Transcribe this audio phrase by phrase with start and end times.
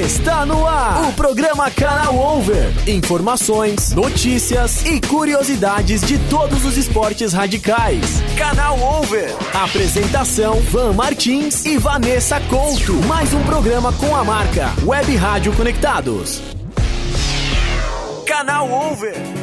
[0.00, 2.72] Está no ar o programa Canal Over.
[2.88, 8.22] Informações, notícias e curiosidades de todos os esportes radicais.
[8.34, 9.30] Canal Over.
[9.52, 12.94] Apresentação: Van Martins e Vanessa Couto.
[13.06, 16.40] Mais um programa com a marca Web Rádio Conectados.
[18.24, 19.39] Canal Over.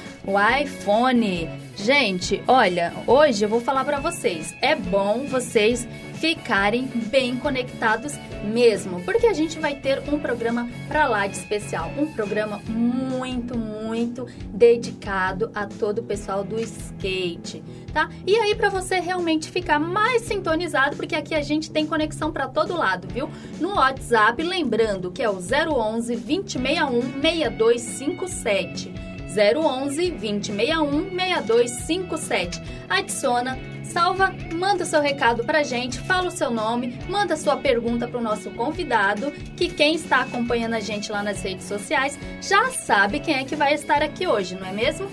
[0.61, 1.49] iPhone.
[1.75, 4.55] Gente, olha, hoje eu vou falar para vocês.
[4.61, 5.87] É bom vocês
[6.21, 11.91] ficarem bem conectados mesmo, porque a gente vai ter um programa para lá de especial,
[11.97, 18.07] um programa muito, muito dedicado a todo o pessoal do skate, tá?
[18.25, 22.47] E aí para você realmente ficar mais sintonizado, porque aqui a gente tem conexão para
[22.47, 23.27] todo lado, viu?
[23.59, 28.93] No WhatsApp, lembrando que é o 011 2061 6257.
[29.31, 32.61] 011 2061 6257.
[32.87, 33.57] Adiciona
[33.91, 38.49] salva, manda seu recado pra gente, fala o seu nome, manda sua pergunta pro nosso
[38.51, 43.43] convidado, que quem está acompanhando a gente lá nas redes sociais já sabe quem é
[43.43, 45.11] que vai estar aqui hoje, não é mesmo?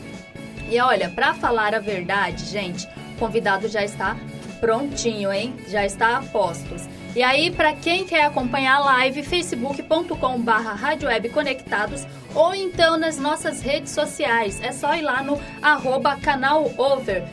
[0.71, 4.17] E olha, para falar a verdade, gente, o convidado já está
[4.61, 5.55] prontinho, hein?
[5.69, 6.87] Já está a postos.
[7.17, 13.93] E aí, para quem quer acompanhar a live, facebook.com.br Conectados ou então nas nossas redes
[13.93, 14.61] sociais.
[14.63, 17.25] É só ir lá no arroba canal over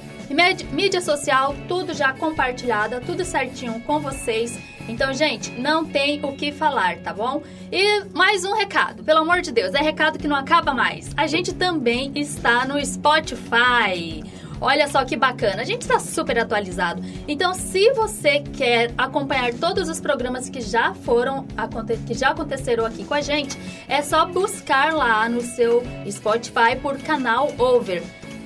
[0.72, 4.58] mídia social, tudo já compartilhada, tudo certinho com vocês.
[4.88, 7.42] Então, gente, não tem o que falar, tá bom?
[7.72, 11.12] E mais um recado, pelo amor de Deus, é recado que não acaba mais.
[11.18, 14.24] A gente também está no Spotify.
[14.62, 17.02] Olha só que bacana, a gente está super atualizado.
[17.28, 21.46] Então, se você quer acompanhar todos os programas que já foram,
[22.08, 23.58] que já aconteceram aqui com a gente,
[23.88, 28.02] é só buscar lá no seu Spotify por canal Over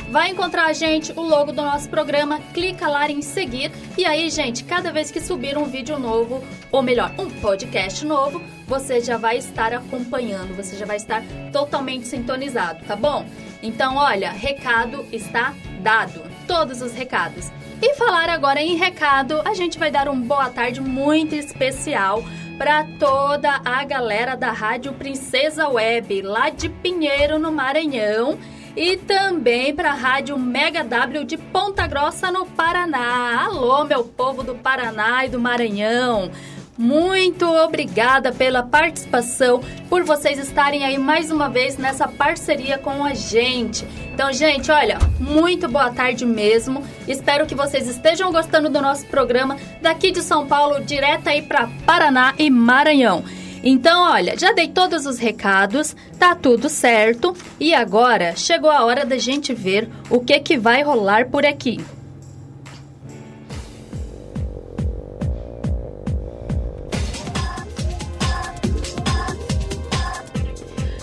[0.10, 4.30] vai encontrar a gente, o logo do nosso programa, clica lá em seguir e aí,
[4.30, 9.18] gente, cada vez que subir um vídeo novo, ou melhor, um podcast novo, você já
[9.18, 13.26] vai estar acompanhando, você já vai estar totalmente sintonizado, tá bom?
[13.62, 17.52] Então, olha, recado está dado, todos os recados.
[17.82, 22.24] E falar agora em recado, a gente vai dar um boa tarde muito especial
[22.58, 28.38] para toda a galera da Rádio Princesa Web, lá de Pinheiro, no Maranhão
[28.76, 33.44] e também para a Rádio Mega W de Ponta Grossa, no Paraná.
[33.46, 36.32] Alô, meu povo do Paraná e do Maranhão.
[36.78, 39.60] Muito obrigada pela participação,
[39.90, 43.86] por vocês estarem aí mais uma vez nessa parceria com a gente.
[44.14, 46.82] Então, gente, olha, muito boa tarde mesmo.
[47.06, 51.70] Espero que vocês estejam gostando do nosso programa daqui de São Paulo, direto aí para
[51.86, 53.26] Paraná e Maranhão.
[53.64, 59.06] Então, olha, já dei todos os recados, tá tudo certo e agora chegou a hora
[59.06, 61.80] da gente ver o que que vai rolar por aqui.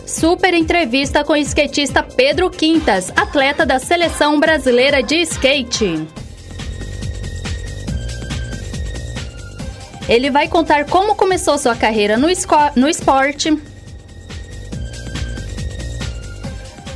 [0.06, 6.25] Super entrevista com o skatista Pedro Quintas, atleta da seleção brasileira de skate.
[10.08, 12.28] Ele vai contar como começou sua carreira no,
[12.76, 13.56] no esporte,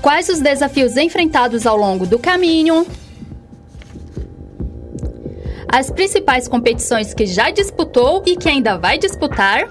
[0.00, 2.86] quais os desafios enfrentados ao longo do caminho,
[5.68, 9.68] as principais competições que já disputou e que ainda vai disputar,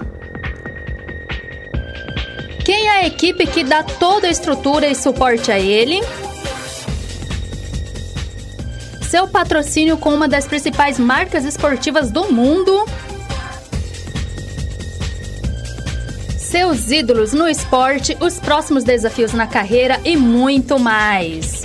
[2.66, 6.02] quem é a equipe que dá toda a estrutura e suporte a ele.
[9.10, 12.86] Seu patrocínio com uma das principais marcas esportivas do mundo
[16.50, 21.62] seus ídolos no esporte, os próximos desafios na carreira e muito mais.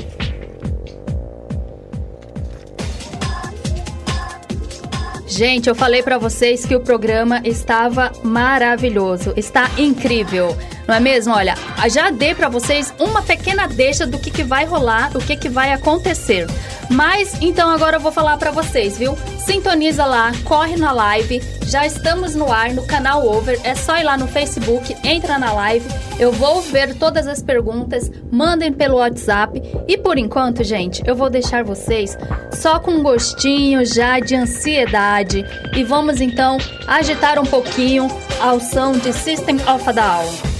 [5.26, 10.54] Gente, eu falei para vocês que o programa estava maravilhoso, está incrível
[10.86, 11.34] não é mesmo?
[11.34, 11.54] Olha,
[11.88, 15.48] já dei para vocês uma pequena deixa do que, que vai rolar, o que, que
[15.48, 16.46] vai acontecer.
[16.90, 19.16] Mas então agora eu vou falar para vocês, viu?
[19.38, 21.42] Sintoniza lá, corre na live.
[21.66, 23.58] Já estamos no ar no canal Over.
[23.64, 25.86] É só ir lá no Facebook, entra na live.
[26.18, 29.62] Eu vou ver todas as perguntas, mandem pelo WhatsApp.
[29.88, 32.16] E por enquanto, gente, eu vou deixar vocês
[32.52, 35.44] só com um gostinho já de ansiedade.
[35.74, 38.08] E vamos então agitar um pouquinho
[38.40, 40.53] ao som de System of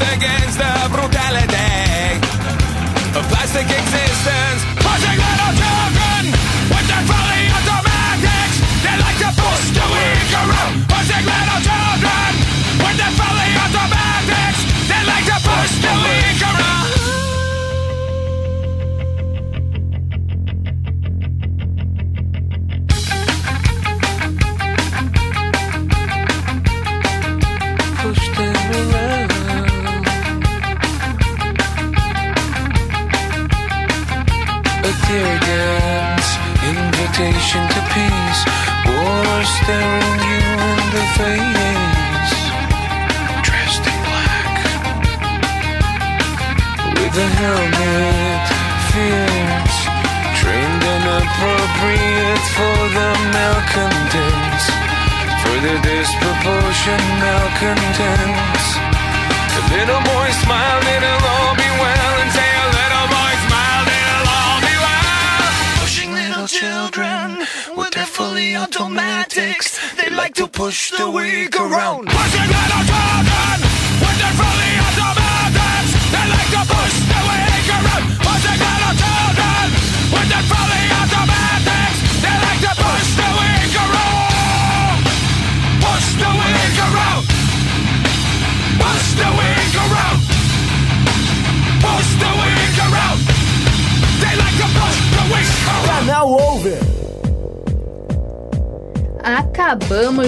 [0.00, 0.41] a Down.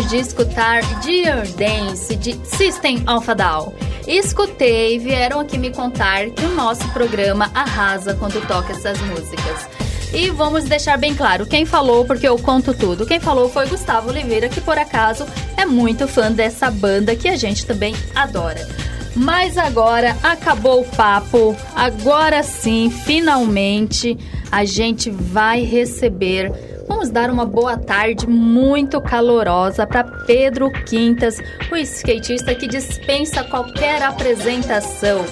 [0.09, 3.75] De escutar Dear Dance de System of a Down.
[4.07, 9.69] Escutei e vieram aqui me contar que o nosso programa arrasa quando toca essas músicas.
[10.13, 14.11] E vamos deixar bem claro, quem falou, porque eu conto tudo, quem falou foi Gustavo
[14.11, 18.69] Oliveira, que por acaso é muito fã dessa banda que a gente também adora.
[19.17, 24.19] Mas agora acabou o papo, agora sim, finalmente
[24.51, 31.39] a gente vai receber Vamos dar uma boa tarde muito calorosa para Pedro Quintas,
[31.71, 35.25] o skatista que dispensa qualquer apresentação.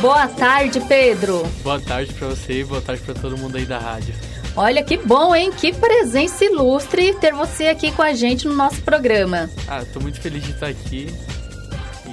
[0.00, 1.42] Boa tarde, Pedro.
[1.62, 4.14] Boa tarde para você e boa tarde para todo mundo aí da rádio.
[4.56, 5.50] Olha que bom, hein?
[5.52, 9.48] Que presença ilustre ter você aqui com a gente no nosso programa.
[9.68, 11.06] Ah, tô muito feliz de estar aqui.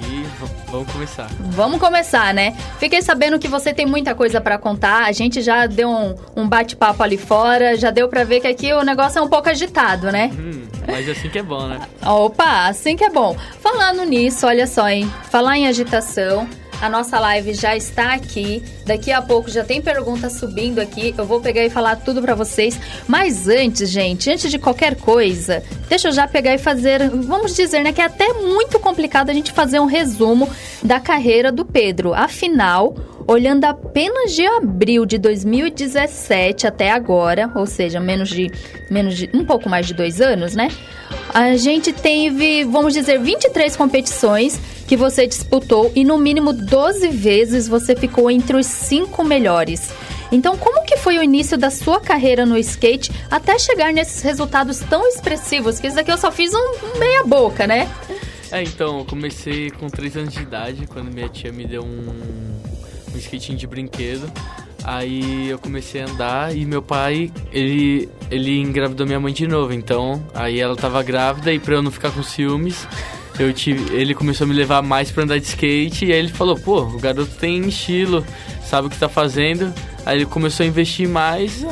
[0.06, 0.24] E
[0.70, 1.28] vamos começar.
[1.40, 2.56] Vamos começar, né?
[2.78, 5.04] Fiquei sabendo que você tem muita coisa para contar.
[5.04, 8.72] A gente já deu um, um bate-papo ali fora, já deu para ver que aqui
[8.72, 10.30] o negócio é um pouco agitado, né?
[10.32, 11.80] Hum, mas assim que é bom, né?
[12.06, 13.36] Opa, assim que é bom.
[13.60, 15.10] Falando nisso, olha só, hein?
[15.30, 16.48] Falar em agitação.
[16.80, 18.62] A nossa live já está aqui.
[18.86, 21.12] Daqui a pouco já tem perguntas subindo aqui.
[21.18, 22.78] Eu vou pegar e falar tudo para vocês.
[23.06, 27.82] Mas antes, gente, antes de qualquer coisa, deixa eu já pegar e fazer, vamos dizer,
[27.82, 30.48] né, que é até muito complicado a gente fazer um resumo
[30.82, 32.14] da carreira do Pedro.
[32.14, 32.94] Afinal,
[33.26, 38.50] olhando apenas de abril de 2017 até agora, ou seja, menos de,
[38.88, 40.68] menos de um pouco mais de dois anos, né?
[41.32, 47.68] A gente teve, vamos dizer, 23 competições que você disputou e no mínimo 12 vezes
[47.68, 49.90] você ficou entre os cinco melhores.
[50.32, 54.78] Então, como que foi o início da sua carreira no skate até chegar nesses resultados
[54.80, 55.78] tão expressivos?
[55.78, 57.90] Que isso aqui eu só fiz um meia boca, né?
[58.50, 62.08] É, então, eu comecei com 3 anos de idade, quando minha tia me deu um,
[62.08, 64.30] um de brinquedo.
[64.84, 69.72] Aí eu comecei a andar e meu pai, ele, ele engravidou minha mãe de novo.
[69.72, 72.86] Então, aí ela tava grávida e pra eu não ficar com ciúmes,
[73.38, 76.06] eu tive, ele começou a me levar mais pra andar de skate.
[76.06, 78.24] E aí ele falou, pô, o garoto tem estilo,
[78.64, 79.72] sabe o que tá fazendo.
[80.06, 81.64] Aí ele começou a investir mais,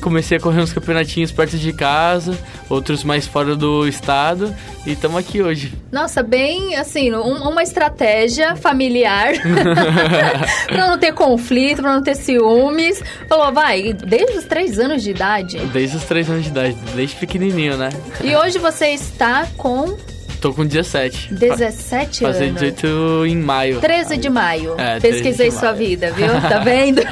[0.00, 2.36] comecei a correr uns campeonatinhos perto de casa,
[2.68, 4.54] outros mais fora do estado,
[4.86, 5.72] e estamos aqui hoje.
[5.92, 9.32] Nossa, bem assim, um, uma estratégia familiar
[10.66, 13.02] para não ter conflito, para não ter ciúmes.
[13.28, 15.58] Falou, vai, desde os três anos de idade?
[15.72, 17.90] Desde os três anos de idade, desde pequenininho, né?
[18.22, 19.96] E hoje você está com
[20.40, 21.34] Tô com 17.
[21.34, 22.36] 17 anos?
[22.36, 23.80] Fazer 18 em maio.
[23.80, 24.74] 13 de maio.
[24.78, 26.28] É, Pesquisei sua vida, viu?
[26.40, 27.02] Tá vendo?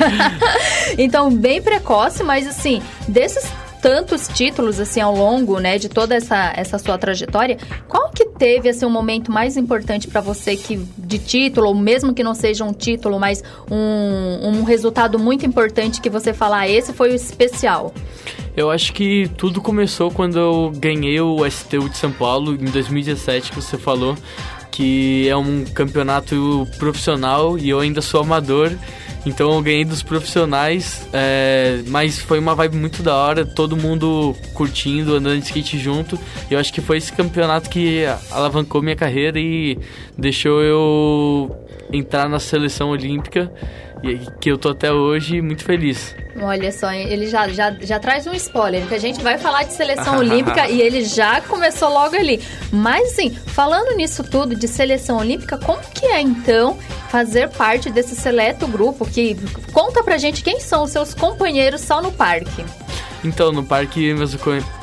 [0.97, 3.45] então, bem precoce, mas assim, desses
[3.81, 7.57] tantos títulos assim ao longo, né, de toda essa, essa sua trajetória,
[7.87, 12.15] qual que teve assim um momento mais importante para você que de título, ou mesmo
[12.15, 16.69] que não seja um título, mas um, um resultado muito importante que você falar, ah,
[16.69, 17.93] esse foi o especial?
[18.59, 23.51] Eu acho que tudo começou quando eu ganhei o STU de São Paulo em 2017,
[23.51, 24.17] que você falou,
[24.73, 28.73] que é um campeonato profissional e eu ainda sou amador.
[29.25, 34.35] Então eu ganhei dos profissionais, é, mas foi uma vibe muito da hora, todo mundo
[34.55, 36.19] curtindo, andando de skate junto.
[36.51, 39.79] E eu acho que foi esse campeonato que alavancou minha carreira e
[40.19, 41.57] deixou eu
[41.93, 43.53] entrar na seleção olímpica
[44.03, 46.15] e que eu tô até hoje muito feliz.
[46.41, 49.73] Olha só, ele já, já, já traz um spoiler, que a gente vai falar de
[49.73, 52.41] seleção olímpica e ele já começou logo ali.
[52.73, 56.79] Mas sim, falando nisso tudo de seleção olímpica, como que é então
[57.09, 59.37] fazer parte desse seleto grupo que
[59.73, 62.65] conta pra gente quem são os seus companheiros só no parque?
[63.25, 64.37] Então, no parque, meus,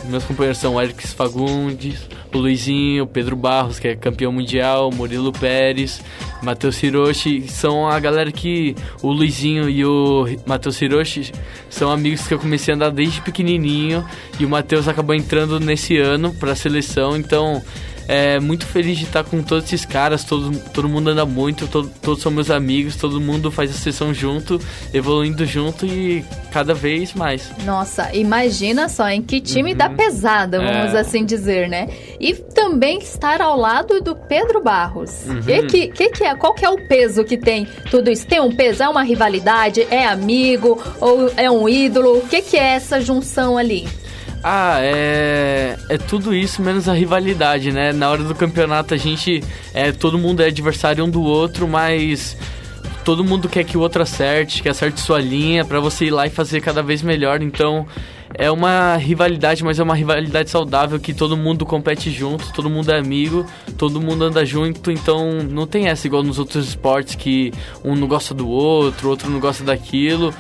[0.04, 2.02] meus companheiros são o Alex Fagundes,
[2.38, 6.02] Luizinho, Pedro Barros, que é campeão mundial, Murilo Pérez,
[6.42, 7.48] Matheus Hiroshi.
[7.48, 11.32] São a galera que o Luizinho e o Matheus Hiroshi
[11.70, 14.06] são amigos que eu comecei a andar desde pequenininho.
[14.40, 17.62] E o Matheus acabou entrando nesse ano para a seleção, então
[18.08, 21.92] é, muito feliz de estar com todos esses caras, todo, todo mundo anda muito, todo,
[22.02, 24.60] todos são meus amigos, todo mundo faz a sessão junto,
[24.94, 27.52] evoluindo junto e cada vez mais.
[27.66, 29.78] Nossa, imagina só em que time uhum.
[29.78, 31.00] da pesada, vamos é.
[31.00, 31.90] assim dizer, né?
[32.20, 35.26] E também estar ao lado do Pedro Barros.
[35.26, 35.42] Uhum.
[35.42, 36.36] Que, que, que, que é?
[36.36, 38.26] Qual que é o peso que tem tudo isso?
[38.26, 38.84] Tem um peso?
[38.84, 39.86] É uma rivalidade?
[39.90, 40.82] É amigo?
[41.02, 42.20] Ou é um ídolo?
[42.20, 43.88] O que, que é essa junção ali?
[44.48, 45.76] Ah, é.
[45.90, 47.92] É tudo isso menos a rivalidade, né?
[47.92, 49.44] Na hora do campeonato a gente.
[49.74, 52.38] É, todo mundo é adversário um do outro, mas.
[53.04, 56.28] Todo mundo quer que o outro acerte, que acerte sua linha para você ir lá
[56.28, 57.42] e fazer cada vez melhor.
[57.42, 57.88] Então,
[58.38, 62.92] é uma rivalidade, mas é uma rivalidade saudável que todo mundo compete junto, todo mundo
[62.92, 63.46] é amigo,
[63.78, 67.52] todo mundo anda junto, então não tem essa igual nos outros esportes que
[67.84, 70.34] um não gosta do outro, outro não gosta daquilo.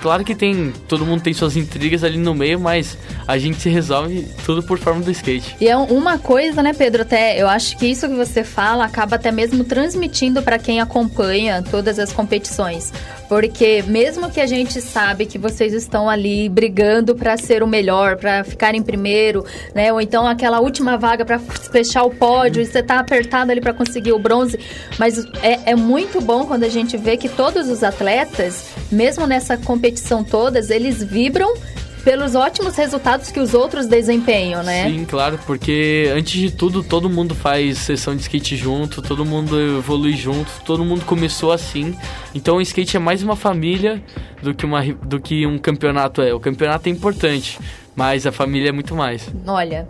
[0.00, 2.96] Claro que tem, todo mundo tem suas intrigas ali no meio, mas
[3.28, 5.56] a gente se resolve tudo por forma do skate.
[5.60, 9.16] E é uma coisa, né, Pedro, até eu acho que isso que você fala acaba
[9.16, 12.92] até mesmo transmitindo para quem acompanha todas as competições.
[13.30, 18.16] Porque mesmo que a gente sabe que vocês estão ali brigando para ser o melhor,
[18.16, 19.92] para ficar em primeiro, né?
[19.92, 23.72] Ou então aquela última vaga para fechar o pódio e você tá apertado ali para
[23.72, 24.58] conseguir o bronze,
[24.98, 29.56] mas é, é muito bom quando a gente vê que todos os atletas, mesmo nessa
[29.56, 31.54] competição todas, eles vibram
[32.00, 34.88] pelos ótimos resultados que os outros desempenham, né?
[34.88, 39.58] Sim, claro, porque antes de tudo todo mundo faz sessão de skate junto, todo mundo
[39.78, 41.96] evolui junto, todo mundo começou assim.
[42.34, 44.02] Então o skate é mais uma família
[44.42, 46.32] do que, uma, do que um campeonato é.
[46.32, 47.58] O campeonato é importante,
[48.00, 49.28] mas a família é muito mais.
[49.46, 49.86] Olha,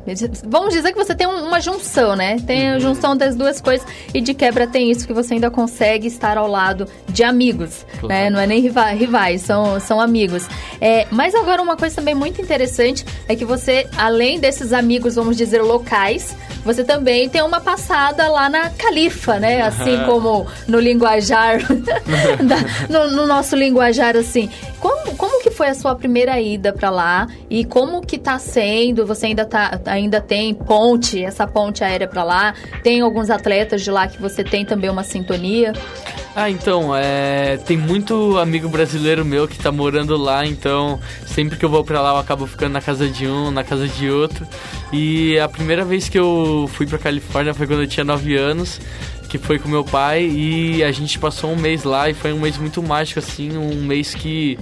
[0.49, 2.41] vamos dizer que você tem uma junção, né?
[2.45, 2.81] Tem a uhum.
[2.81, 6.49] junção das duas coisas e de quebra tem isso que você ainda consegue estar ao
[6.49, 8.09] lado de amigos, claro.
[8.09, 8.29] né?
[8.29, 10.49] Não é nem rivais, são, são amigos.
[10.81, 15.37] É, mas agora uma coisa também muito interessante é que você, além desses amigos, vamos
[15.37, 19.63] dizer, locais, você também tem uma passada lá na Califa, né?
[19.63, 20.07] Assim uhum.
[20.07, 21.61] como no linguajar,
[22.43, 24.51] da, no, no, nosso linguajar, assim.
[24.79, 29.07] Como, como que foi a sua primeira ida para lá e como que tá sendo?
[29.07, 32.55] Você ainda tá ainda tem ponte, essa ponte aérea para lá?
[32.83, 35.73] Tem alguns atletas de lá que você tem também uma sintonia?
[36.35, 41.65] Ah, então, é, tem muito amigo brasileiro meu que tá morando lá, então sempre que
[41.65, 44.47] eu vou pra lá eu acabo ficando na casa de um, na casa de outro.
[44.93, 48.81] E a primeira vez que eu fui pra Califórnia foi quando eu tinha 9 anos,
[49.29, 52.39] que foi com meu pai, e a gente passou um mês lá e foi um
[52.39, 54.57] mês muito mágico, assim, um mês que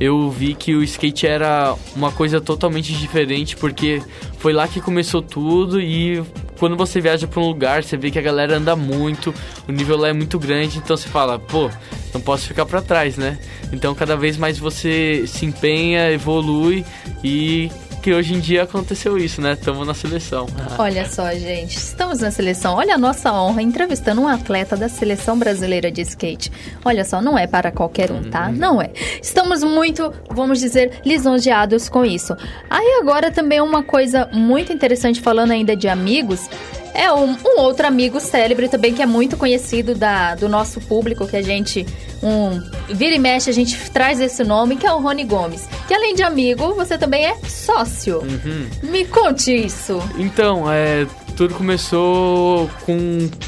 [0.00, 4.02] eu vi que o skate era uma coisa totalmente diferente, porque
[4.38, 6.22] foi lá que começou tudo e
[6.58, 9.34] quando você viaja para um lugar, você vê que a galera anda muito,
[9.68, 11.70] o nível lá é muito grande, então você fala, pô,
[12.14, 13.38] não posso ficar para trás, né?
[13.72, 16.84] Então cada vez mais você se empenha, evolui
[17.24, 17.70] e
[18.02, 19.52] que hoje em dia aconteceu isso, né?
[19.52, 20.46] Estamos na seleção.
[20.76, 22.74] Olha só, gente, estamos na seleção.
[22.74, 26.50] Olha a nossa honra entrevistando um atleta da seleção brasileira de skate.
[26.84, 28.48] Olha só, não é para qualquer um, tá?
[28.48, 28.52] Uhum.
[28.52, 28.90] Não é.
[29.22, 32.36] Estamos muito, vamos dizer, lisonjeados com isso.
[32.68, 36.50] Aí agora também uma coisa muito interessante, falando ainda de amigos,
[36.94, 41.26] é um, um, outro amigo célebre também que é muito conhecido da, do nosso público,
[41.26, 41.86] que a gente
[42.22, 42.62] um
[42.94, 45.68] vira e mexe, a gente traz esse nome, que é o Rony Gomes.
[45.88, 48.18] Que além de amigo, você também é sócio.
[48.18, 48.90] Uhum.
[48.90, 50.00] Me conte isso.
[50.16, 51.06] Então, é,
[51.36, 52.96] tudo começou com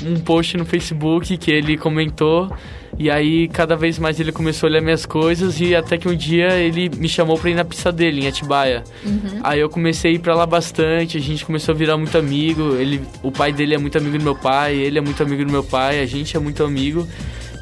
[0.04, 2.50] um post no Facebook que ele comentou
[2.98, 6.14] e aí, cada vez mais ele começou a olhar minhas coisas e até que um
[6.14, 8.84] dia ele me chamou pra ir na pista dele, em Atibaia.
[9.04, 9.40] Uhum.
[9.42, 12.76] Aí eu comecei a ir pra lá bastante, a gente começou a virar muito amigo.
[12.76, 15.50] Ele, o pai dele é muito amigo do meu pai, ele é muito amigo do
[15.50, 17.06] meu pai, a gente é muito amigo.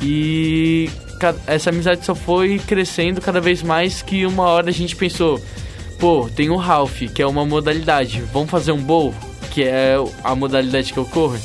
[0.03, 0.91] E
[1.47, 5.41] essa amizade só foi crescendo cada vez mais que uma hora a gente pensou,
[5.99, 9.15] pô, tem o Ralph, que é uma modalidade, vamos fazer um bowl,
[9.53, 11.39] que é a modalidade que eu corro.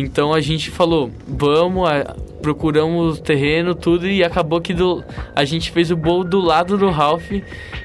[0.00, 1.90] Então a gente falou, vamos,
[2.40, 6.78] procuramos o terreno, tudo, e acabou que do, a gente fez o bowl do lado
[6.78, 7.32] do Ralph,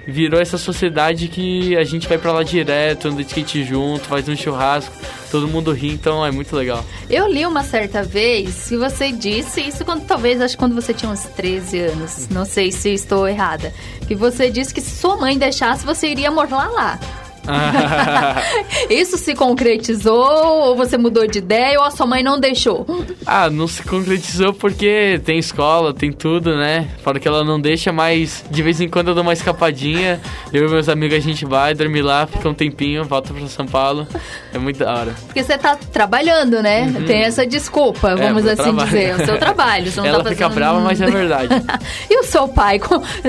[0.07, 4.29] virou essa sociedade que a gente vai para lá direto, anda de skate junto, faz
[4.29, 4.95] um churrasco,
[5.31, 6.85] todo mundo ri, então é muito legal.
[7.09, 10.93] Eu li uma certa vez que você disse, isso quando talvez, acho que quando você
[10.93, 13.73] tinha uns 13 anos, não sei se estou errada,
[14.07, 16.99] que você disse que se sua mãe deixasse, você iria morar lá.
[18.89, 22.85] Isso se concretizou ou você mudou de ideia ou a sua mãe não deixou?
[23.25, 26.87] Ah, não se concretizou porque tem escola, tem tudo, né?
[27.03, 30.19] Fora que ela não deixa, mas de vez em quando eu dou uma escapadinha.
[30.51, 33.65] Eu e meus amigos a gente vai, dorme lá, fica um tempinho, volta pra São
[33.65, 34.07] Paulo.
[34.53, 35.15] É muito da hora.
[35.25, 36.83] Porque você tá trabalhando, né?
[36.83, 37.05] Uhum.
[37.05, 38.89] Tem essa desculpa, é, vamos é, assim trabalho.
[38.89, 39.15] dizer.
[39.15, 39.91] O seu trabalho.
[39.91, 41.49] Você não ela tá fica brava, mas é verdade.
[42.09, 42.79] e o seu pai?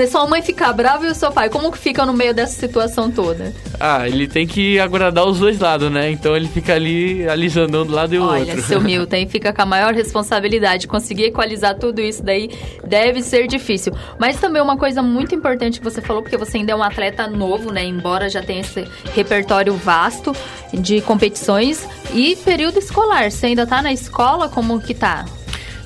[0.09, 1.49] Sua mãe fica brava e o seu pai?
[1.49, 3.53] Como que fica no meio dessa situação toda?
[3.79, 6.11] Ah, ele tem que agradar os dois lados, né?
[6.11, 8.53] Então ele fica ali alisando um lado e o Olha, outro.
[8.53, 10.87] Olha, seu Milton, fica com a maior responsabilidade.
[10.87, 12.49] Conseguir equalizar tudo isso daí
[12.85, 13.93] deve ser difícil.
[14.19, 17.27] Mas também uma coisa muito importante que você falou, porque você ainda é um atleta
[17.27, 17.83] novo, né?
[17.83, 20.33] Embora já tenha esse repertório vasto
[20.73, 23.31] de competições e período escolar.
[23.31, 24.49] Você ainda tá na escola?
[24.49, 25.25] Como que tá?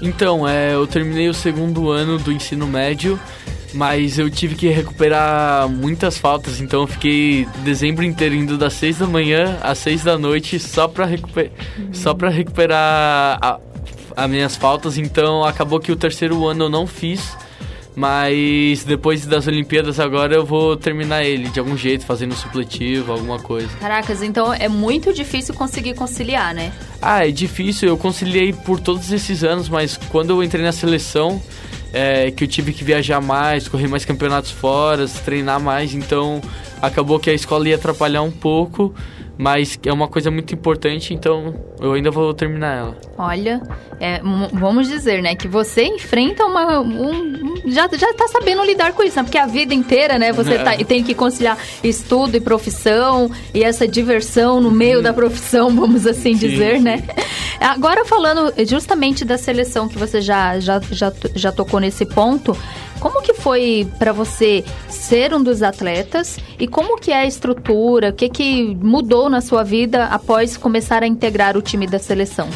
[0.02, 3.20] Então, é, eu terminei o segundo ano do ensino médio
[3.74, 9.00] mas eu tive que recuperar muitas faltas, então eu fiquei dezembro inteiro indo das 6
[9.00, 11.94] da manhã às 6 da noite só pra, recuper uhum.
[11.94, 13.60] só pra recuperar
[14.16, 17.38] as minhas faltas, então acabou que o terceiro ano eu não fiz.
[17.96, 23.40] Mas depois das Olimpíadas agora eu vou terminar ele de algum jeito, fazendo supletivo, alguma
[23.40, 23.68] coisa.
[23.78, 26.72] Caracas, então é muito difícil conseguir conciliar, né?
[27.02, 27.90] Ah, é difícil.
[27.90, 31.42] Eu conciliei por todos esses anos, mas quando eu entrei na seleção,
[31.94, 36.42] é, que eu tive que viajar mais, correr mais campeonatos fora, treinar mais, então
[36.82, 38.94] acabou que a escola ia atrapalhar um pouco,
[39.40, 42.98] mas é uma coisa muito importante, então eu ainda vou terminar ela.
[43.18, 43.62] Olha,
[43.98, 44.20] é,
[44.52, 46.82] vamos dizer, né, que você enfrenta uma.
[46.82, 49.24] Um, já, já tá sabendo lidar com isso, né?
[49.24, 53.88] Porque a vida inteira, né, você tá, tem que conciliar estudo e profissão e essa
[53.88, 57.02] diversão no meio da profissão, vamos assim sim, dizer, né?
[57.62, 62.58] Agora falando justamente da seleção que você já, já, já, já tocou nesse ponto,
[63.00, 68.10] como que foi para você ser um dos atletas e como que é a estrutura?
[68.10, 72.50] O que que mudou na sua vida após começar a integrar o time da seleção?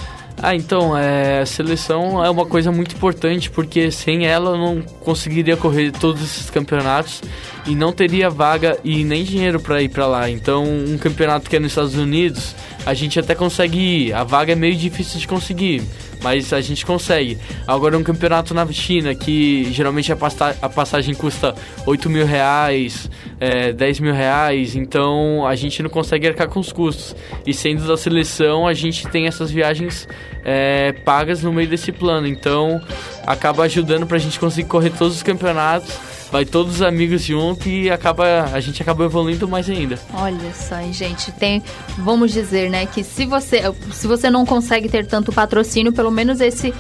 [0.46, 4.82] Ah, então, é, a seleção é uma coisa muito importante porque sem ela eu não
[5.00, 7.22] conseguiria correr todos esses campeonatos
[7.66, 10.30] e não teria vaga e nem dinheiro para ir para lá.
[10.30, 12.54] Então, um campeonato que é nos Estados Unidos,
[12.86, 14.14] a gente até consegue ir.
[14.14, 15.84] A vaga é meio difícil de conseguir
[16.24, 17.38] mas a gente consegue.
[17.68, 21.54] Agora um campeonato na China que geralmente a, pasta a passagem custa
[21.86, 26.72] 8 mil reais, é, 10 mil reais, então a gente não consegue arcar com os
[26.72, 27.14] custos.
[27.46, 30.08] E sendo da seleção, a gente tem essas viagens
[30.46, 32.82] é, pagas no meio desse plano, então
[33.28, 37.70] acaba ajudando para a gente conseguir correr todos os campeonatos vai todos os amigos junto
[37.70, 40.00] e acaba a gente acaba evoluindo mais ainda.
[40.16, 41.62] Olha só, gente, tem,
[42.00, 46.42] vamos dizer, né, que se você se você não consegue ter tanto patrocínio, pelo menos
[46.42, 46.74] esse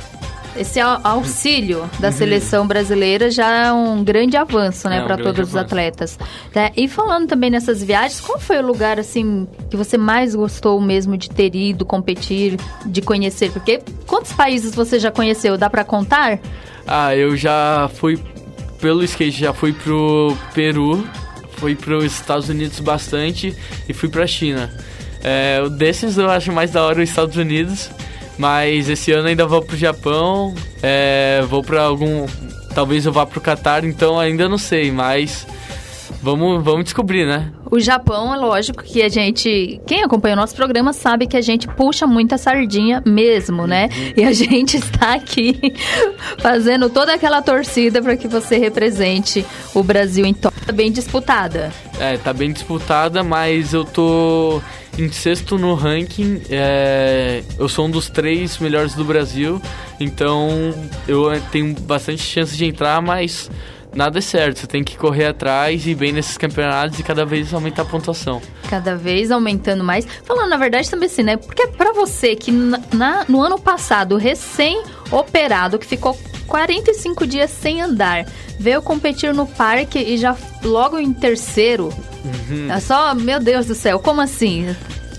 [0.55, 2.13] esse auxílio da uhum.
[2.13, 6.17] seleção brasileira já é um grande avanço, né, é, para um todos os atletas.
[6.53, 6.71] Né?
[6.75, 11.15] E falando também nessas viagens, qual foi o lugar assim que você mais gostou mesmo
[11.15, 13.51] de ter ido competir, de conhecer?
[13.51, 15.57] Porque quantos países você já conheceu?
[15.59, 16.39] Dá para contar?
[16.85, 18.19] Ah, eu já fui
[18.83, 21.07] pelo skate, já fui pro Peru,
[21.53, 23.55] fui para os Estados Unidos bastante
[23.87, 24.69] e fui para a China.
[25.23, 27.89] É, desses eu acho mais da hora os Estados Unidos
[28.37, 32.25] mas esse ano ainda vou pro Japão, é, vou para algum.
[32.73, 35.45] Talvez eu vá pro Catar, então ainda não sei, mas
[36.23, 37.51] vamos, vamos descobrir, né?
[37.69, 39.81] O Japão, é lógico que a gente.
[39.85, 43.89] Quem acompanha o nosso programa sabe que a gente puxa muita sardinha mesmo, né?
[43.91, 44.13] Uhum.
[44.17, 45.59] E a gente está aqui
[46.39, 50.33] fazendo toda aquela torcida para que você represente o Brasil em
[50.65, 51.73] Tá bem disputada.
[51.99, 54.61] É, tá bem disputada, mas eu tô
[54.97, 56.41] em sexto no ranking.
[56.49, 59.61] É, eu sou um dos três melhores do Brasil,
[59.99, 60.73] então
[61.05, 63.51] eu tenho bastante chance de entrar, mas
[63.93, 64.59] nada é certo.
[64.59, 68.41] Você tem que correr atrás e bem nesses campeonatos e cada vez aumentar a pontuação.
[68.69, 70.07] Cada vez aumentando mais.
[70.23, 71.37] Falando na verdade também assim, né?
[71.37, 78.25] Porque para você que na, no ano passado, recém-operado, que ficou 45 dias sem andar,
[78.59, 81.89] veio competir no parque e já logo em terceiro.
[82.23, 82.71] Uhum.
[82.71, 84.75] É só, meu Deus do céu, como assim?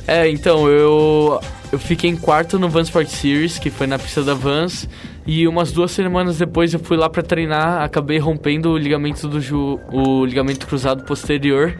[0.06, 1.40] É, então, eu,
[1.72, 4.88] eu fiquei em quarto no Vans Sport Series, que foi na pista da Vans.
[5.26, 9.40] E umas duas semanas depois eu fui lá para treinar, acabei rompendo o ligamento do
[9.40, 11.74] ju, o ligamento cruzado posterior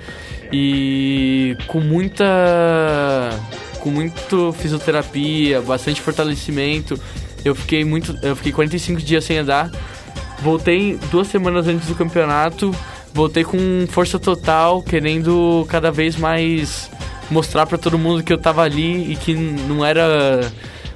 [0.51, 2.25] e com muita
[3.81, 6.99] com muito fisioterapia, bastante fortalecimento,
[7.45, 9.71] eu fiquei muito, eu fiquei 45 dias sem andar.
[10.41, 12.75] Voltei duas semanas antes do campeonato,
[13.13, 16.91] voltei com força total, querendo cada vez mais
[17.31, 20.41] mostrar para todo mundo que eu tava ali e que não era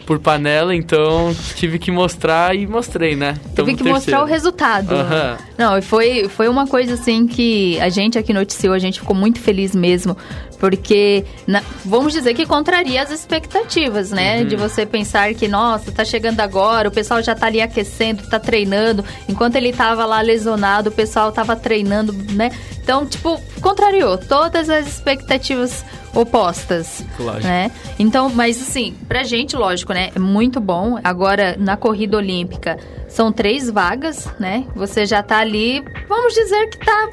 [0.08, 3.36] por panela, então tive que mostrar e mostrei, né?
[3.54, 4.94] Teve que mostrar o resultado.
[4.94, 5.36] Uhum.
[5.58, 9.38] Não, foi, foi uma coisa assim que a gente aqui noticiou, a gente ficou muito
[9.38, 10.16] feliz mesmo,
[10.58, 14.40] porque na, vamos dizer que contraria as expectativas, né?
[14.40, 14.46] Uhum.
[14.46, 18.38] De você pensar que, nossa, tá chegando agora, o pessoal já tá ali aquecendo, tá
[18.38, 22.50] treinando, enquanto ele tava lá lesionado, o pessoal tava treinando, né?
[22.82, 27.46] Então, tipo, contrariou todas as expectativas opostas, Lógico.
[27.46, 27.70] né?
[27.98, 30.10] Então, mas assim, pra gente, lógico, né?
[30.14, 30.98] É muito bom.
[31.04, 34.64] Agora, na corrida olímpica, são três vagas, né?
[34.74, 37.08] Você já tá ali, vamos dizer que tá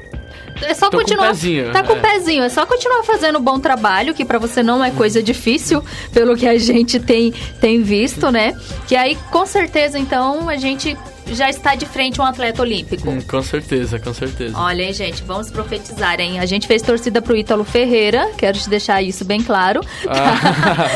[0.62, 1.28] é só Tô continuar.
[1.28, 2.00] Com pezinho, tá com o é.
[2.00, 2.44] pezinho.
[2.44, 6.46] É só continuar fazendo bom trabalho, que para você não é coisa difícil, pelo que
[6.46, 8.54] a gente tem, tem visto, né?
[8.86, 10.96] Que aí, com certeza, então, a gente
[11.28, 13.08] já está de frente um atleta olímpico.
[13.10, 14.56] Hum, com certeza, com certeza.
[14.56, 16.38] Olha, hein, gente, vamos profetizar, hein?
[16.38, 19.80] A gente fez torcida pro Ítalo Ferreira, quero te deixar isso bem claro.
[20.08, 20.88] Ah,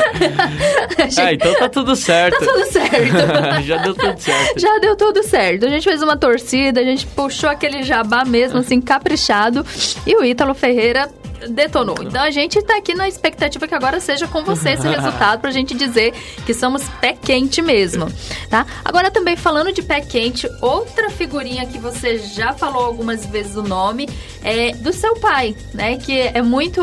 [1.00, 1.20] gente...
[1.20, 2.38] ah então tá tudo certo.
[2.38, 3.62] Tá tudo certo.
[3.64, 4.60] já deu tudo certo.
[4.60, 5.66] Já deu tudo certo.
[5.66, 9.64] A gente fez uma torcida, a gente puxou aquele jabá mesmo, assim, caprichado.
[10.06, 11.08] E o Ítalo Ferreira
[11.48, 11.96] detonou.
[12.00, 15.50] Então a gente tá aqui na expectativa que agora seja com você esse resultado pra
[15.50, 16.12] gente dizer
[16.44, 18.06] que somos pé quente mesmo,
[18.48, 18.66] tá?
[18.84, 23.62] Agora também falando de pé quente, outra figurinha que você já falou algumas vezes o
[23.62, 24.08] nome
[24.42, 25.96] é do seu pai, né?
[25.96, 26.82] Que é muito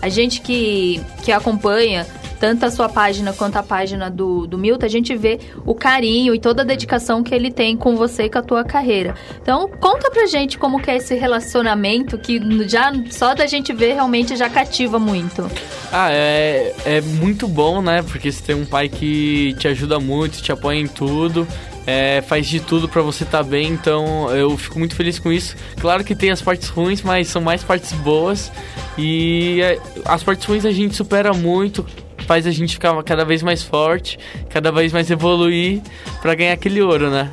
[0.00, 2.06] a gente que que acompanha
[2.40, 6.34] tanto a sua página quanto a página do, do Milton, a gente vê o carinho
[6.34, 9.14] e toda a dedicação que ele tem com você e com a tua carreira.
[9.42, 13.92] Então, conta pra gente como que é esse relacionamento que já só da gente ver
[13.92, 15.48] realmente já cativa muito.
[15.92, 18.02] Ah, é, é muito bom, né?
[18.02, 21.46] Porque você tem um pai que te ajuda muito, te apoia em tudo.
[21.86, 25.32] É, faz de tudo para você estar tá bem, então eu fico muito feliz com
[25.32, 25.56] isso.
[25.80, 28.50] Claro que tem as partes ruins, mas são mais partes boas.
[28.96, 31.84] E é, as partes ruins a gente supera muito,
[32.24, 35.80] faz a gente ficar cada vez mais forte, cada vez mais evoluir
[36.22, 37.30] para ganhar aquele ouro, né?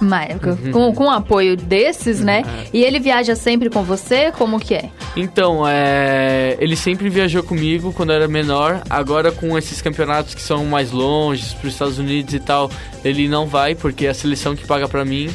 [0.00, 0.72] Mas, uhum.
[0.72, 2.42] com, com o apoio desses, né?
[2.44, 2.64] Uhum.
[2.72, 4.32] E ele viaja sempre com você?
[4.32, 4.88] Como que é?
[5.14, 8.80] Então, é, ele sempre viajou comigo quando eu era menor.
[8.88, 12.70] Agora, com esses campeonatos que são mais longe, para os Estados Unidos e tal,
[13.04, 15.28] ele não vai, porque é a seleção que paga para mim.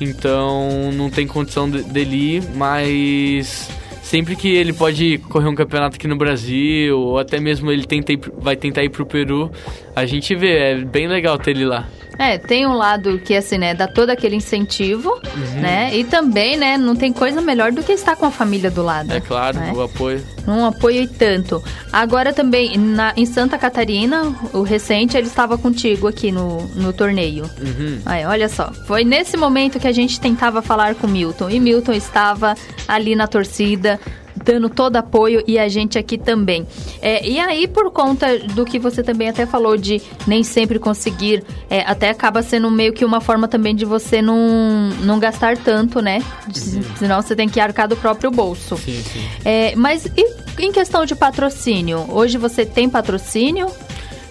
[0.00, 3.68] Então, não tem condição de, dele ir, mas
[4.04, 8.12] sempre que ele pode correr um campeonato aqui no Brasil, ou até mesmo ele tenta
[8.12, 9.50] ir, vai tentar ir pro Peru,
[9.96, 11.88] a gente vê, é bem legal ter ele lá.
[12.18, 15.60] É, tem um lado que, assim, né, dá todo aquele incentivo, uhum.
[15.60, 15.94] né?
[15.94, 19.12] E também, né, não tem coisa melhor do que estar com a família do lado.
[19.12, 19.72] É claro, né?
[19.74, 20.24] o apoio.
[20.46, 21.62] Um apoio e tanto.
[21.92, 27.44] Agora também, na, em Santa Catarina, o recente, ele estava contigo aqui no, no torneio.
[27.60, 28.00] Uhum.
[28.04, 31.50] Aí, olha só, foi nesse momento que a gente tentava falar com Milton.
[31.50, 32.54] E Milton estava
[32.86, 33.98] ali na torcida,
[34.44, 36.66] dando todo apoio e a gente aqui também.
[37.00, 41.42] É, e aí, por conta do que você também até falou de nem sempre conseguir,
[41.70, 46.00] é, até acaba sendo meio que uma forma também de você não, não gastar tanto,
[46.00, 46.22] né?
[46.46, 46.82] Uhum.
[46.96, 48.76] Senão você tem que arcar do próprio bolso.
[48.76, 49.24] Sim, sim.
[49.44, 52.06] É, mas e em questão de patrocínio?
[52.10, 53.68] Hoje você tem patrocínio?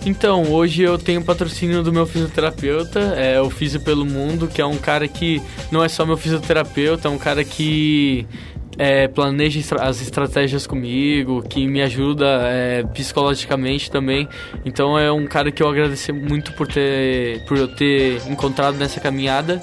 [0.05, 4.65] Então, hoje eu tenho patrocínio do meu fisioterapeuta, é o Fisio Pelo Mundo, que é
[4.65, 8.27] um cara que não é só meu fisioterapeuta, é um cara que
[8.77, 14.27] é, planeja as estratégias comigo, que me ajuda é, psicologicamente também.
[14.65, 18.99] Então é um cara que eu agradeço muito por ter por eu ter encontrado nessa
[18.99, 19.61] caminhada.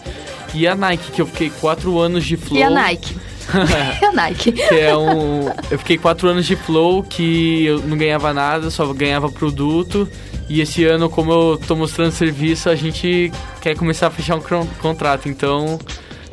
[0.55, 2.59] E a Nike, que eu fiquei quatro anos de flow.
[2.59, 3.17] E a Nike?
[4.03, 4.53] e a Nike?
[4.53, 8.93] que é um, eu fiquei quatro anos de flow que eu não ganhava nada, só
[8.93, 10.09] ganhava produto.
[10.49, 14.67] E esse ano, como eu tô mostrando serviço, a gente quer começar a fechar um
[14.83, 15.29] contrato.
[15.29, 15.79] Então,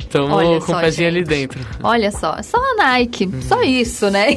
[0.08, 1.18] Estamos com o pezinho gente.
[1.18, 1.60] ali dentro.
[1.82, 3.42] Olha só, só a Nike, uhum.
[3.42, 4.28] só isso, né?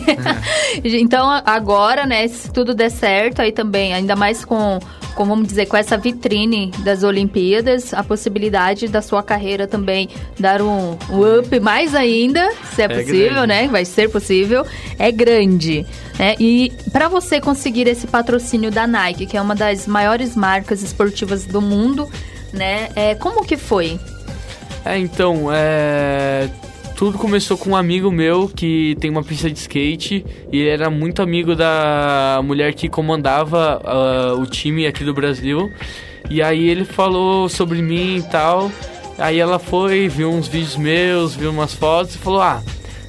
[0.84, 4.80] então agora, né, se tudo der certo, aí também, ainda mais com,
[5.16, 10.62] com, vamos dizer, com essa vitrine das Olimpíadas, a possibilidade da sua carreira também dar
[10.62, 13.48] um, um up mais ainda, se é, é possível, grande.
[13.48, 13.68] né?
[13.70, 14.66] Vai ser possível,
[15.00, 15.86] é grande.
[16.20, 16.36] Né?
[16.38, 21.46] E para você conseguir esse patrocínio da Nike, que é uma das maiores marcas esportivas
[21.46, 22.10] do mundo,
[22.52, 22.90] né?
[22.96, 23.98] É, como que foi?
[24.86, 26.50] É, então, é...
[26.96, 30.88] Tudo começou com um amigo meu que tem uma pista de skate e ele era
[30.88, 35.72] muito amigo da mulher que comandava uh, o time aqui do Brasil.
[36.30, 38.72] E aí ele falou sobre mim e tal.
[39.18, 42.62] Aí ela foi, viu uns vídeos meus, viu umas fotos e falou: Ah,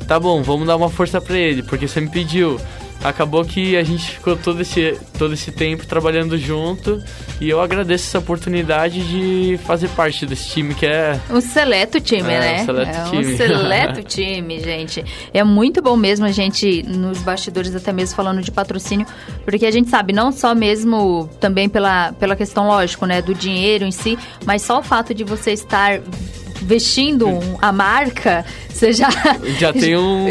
[0.08, 2.58] tá bom, vamos dar uma força pra ele, porque você me pediu
[3.04, 7.02] acabou que a gente ficou todo esse, todo esse tempo trabalhando junto
[7.40, 11.20] e eu agradeço essa oportunidade de fazer parte desse time que é...
[11.30, 12.62] Um seleto time, é, né?
[12.62, 13.34] Um seleto é time.
[13.34, 15.04] um seleto time, gente.
[15.34, 19.06] É muito bom mesmo a gente, nos bastidores até mesmo falando de patrocínio,
[19.44, 23.84] porque a gente sabe, não só mesmo também pela, pela questão, lógico, né, do dinheiro
[23.84, 26.00] em si, mas só o fato de você estar
[26.62, 27.28] vestindo
[27.60, 29.08] a marca, você já.
[29.58, 30.24] Já tem um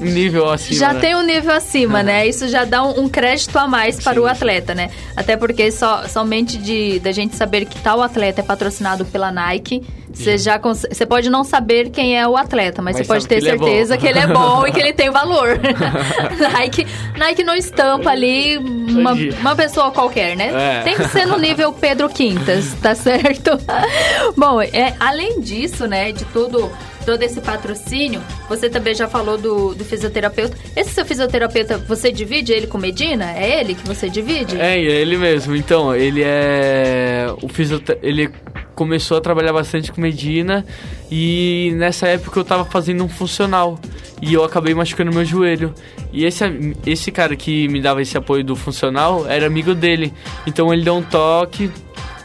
[0.00, 0.78] nível acima.
[0.78, 1.00] Já né?
[1.00, 2.26] tem um nível acima, né?
[2.26, 4.90] Isso já dá um, um crédito a mais para sim, o atleta, né?
[5.16, 9.82] Até porque só, somente de da gente saber que tal atleta é patrocinado pela Nike
[10.14, 13.40] você já você pode não saber quem é o atleta, mas, mas você pode ter
[13.40, 15.58] que é certeza é que ele é bom e que ele tem valor.
[16.52, 20.80] Nike, Nike não estampa ali uma, uma pessoa qualquer, né?
[20.80, 20.82] É.
[20.82, 23.50] Tem que ser no nível Pedro Quintas, tá certo?
[24.36, 26.70] bom, é, além disso, né, de tudo
[27.04, 30.56] todo esse patrocínio, você também já falou do, do fisioterapeuta.
[30.74, 33.32] Esse seu fisioterapeuta, você divide ele com Medina?
[33.36, 34.58] É ele que você divide?
[34.58, 35.54] É, é ele mesmo.
[35.54, 38.30] Então, ele é o fisioterapeuta, ele
[38.74, 40.64] começou a trabalhar bastante com Medina
[41.10, 43.78] e nessa época eu tava fazendo um funcional
[44.20, 45.74] e eu acabei machucando meu joelho.
[46.12, 46.44] E esse,
[46.86, 50.12] esse cara que me dava esse apoio do funcional era amigo dele.
[50.46, 51.70] Então ele deu um toque,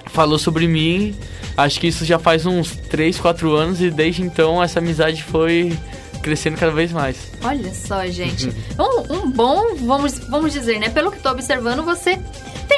[0.08, 1.16] falou sobre mim.
[1.58, 5.78] Acho que isso já faz uns 3, 4 anos e desde então essa amizade foi
[6.22, 7.32] crescendo cada vez mais.
[7.44, 8.50] Olha só, gente.
[8.80, 10.90] um, um bom, vamos, vamos dizer, né?
[10.90, 12.20] Pelo que estou observando, você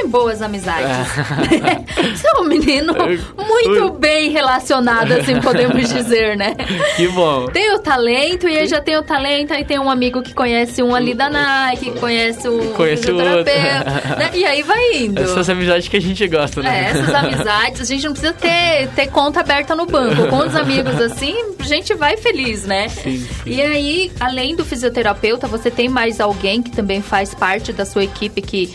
[0.02, 0.90] tem boas amizades.
[0.90, 2.02] É.
[2.16, 2.94] Você é um menino
[3.38, 6.56] muito bem relacionado, assim podemos dizer, né?
[6.96, 7.48] Que bom.
[7.48, 10.84] Tem o talento, e aí já tem o talento, aí tem um amigo que conhece
[10.84, 13.44] um ali da Nike, que conhece o conhece outro.
[13.44, 14.32] Né?
[14.34, 15.22] E aí vai indo.
[15.22, 16.86] Essas amizades que a gente gosta, né?
[16.86, 20.28] É, essas amizades, a gente não precisa ter, ter conta aberta no banco.
[20.28, 22.90] Com os amigos assim, a gente vai feliz, né?
[22.90, 23.28] Sim, sim.
[23.46, 28.04] E aí, além do fisioterapeuta, você tem mais alguém que também faz parte da sua
[28.04, 28.68] equipe que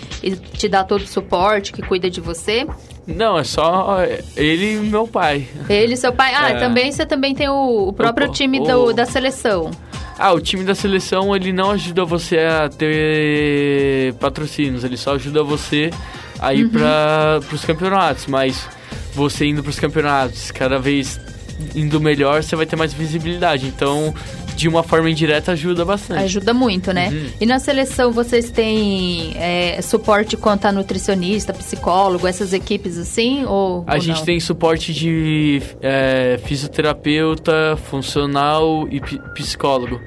[0.54, 2.66] te dá todo suporte, que cuida de você?
[3.06, 3.98] Não, é só
[4.36, 5.48] ele e meu pai.
[5.68, 6.32] Ele e seu pai?
[6.34, 6.58] Ah, é.
[6.58, 8.64] também você também tem o, o próprio o, time o...
[8.64, 9.70] Do, da seleção.
[10.18, 15.42] Ah, o time da seleção, ele não ajuda você a ter patrocínios, ele só ajuda
[15.42, 15.90] você
[16.38, 16.70] a ir uhum.
[16.70, 18.68] para os campeonatos, mas
[19.14, 21.20] você indo para os campeonatos, cada vez
[21.74, 23.66] indo melhor, você vai ter mais visibilidade.
[23.66, 24.14] Então,
[24.56, 26.24] de uma forma indireta ajuda bastante.
[26.24, 27.08] Ajuda muito, né?
[27.08, 27.30] Uhum.
[27.40, 33.44] E na seleção vocês têm é, suporte quanto a nutricionista, psicólogo, essas equipes assim?
[33.44, 34.24] Ou, a ou gente não?
[34.24, 39.00] tem suporte de é, fisioterapeuta, funcional e
[39.34, 40.00] psicólogo.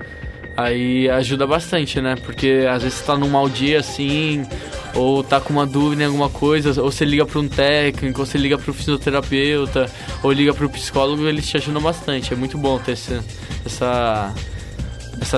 [0.60, 2.16] Aí ajuda bastante, né?
[2.18, 4.46] Porque às vezes você tá num mau dia assim,
[4.94, 8.26] ou tá com uma dúvida em alguma coisa, ou você liga para um técnico, ou
[8.26, 9.90] você liga para o fisioterapeuta,
[10.22, 12.34] ou liga para o psicólogo, eles te ajudam bastante.
[12.34, 13.22] É muito bom ter esse,
[13.66, 14.34] essa
[15.22, 15.38] essa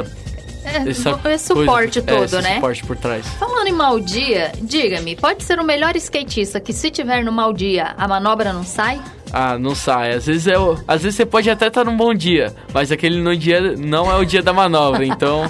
[0.64, 2.56] é, essa esse suporte coisa, todo, é, né?
[2.56, 3.28] suporte por trás.
[3.40, 7.54] Falando em mau dia, diga-me, pode ser o melhor skatista que se tiver no mau
[7.54, 9.00] dia, a manobra não sai?
[9.34, 10.14] Ah, não sai.
[10.14, 10.78] Às vezes, é o...
[10.88, 14.16] Às vezes você pode até estar num bom dia, mas aquele no dia não é
[14.16, 15.06] o dia da manobra.
[15.06, 15.50] Então,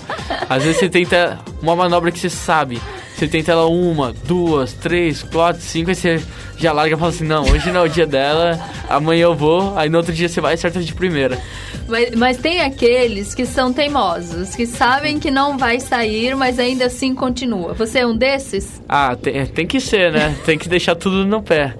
[0.49, 2.81] às vezes você tenta uma manobra que você sabe.
[3.21, 6.19] Você tenta ela uma, duas, três, quatro, cinco, aí você
[6.57, 9.77] já larga e fala assim, não, hoje não é o dia dela, amanhã eu vou,
[9.77, 11.39] aí no outro dia você vai e acerta de primeira.
[11.87, 16.85] Mas, mas, tem aqueles que são teimosos, que sabem que não vai sair, mas ainda
[16.85, 17.73] assim continua.
[17.73, 18.81] Você é um desses?
[18.87, 20.35] Ah, tem, tem que ser, né?
[20.45, 21.75] tem que deixar tudo no pé.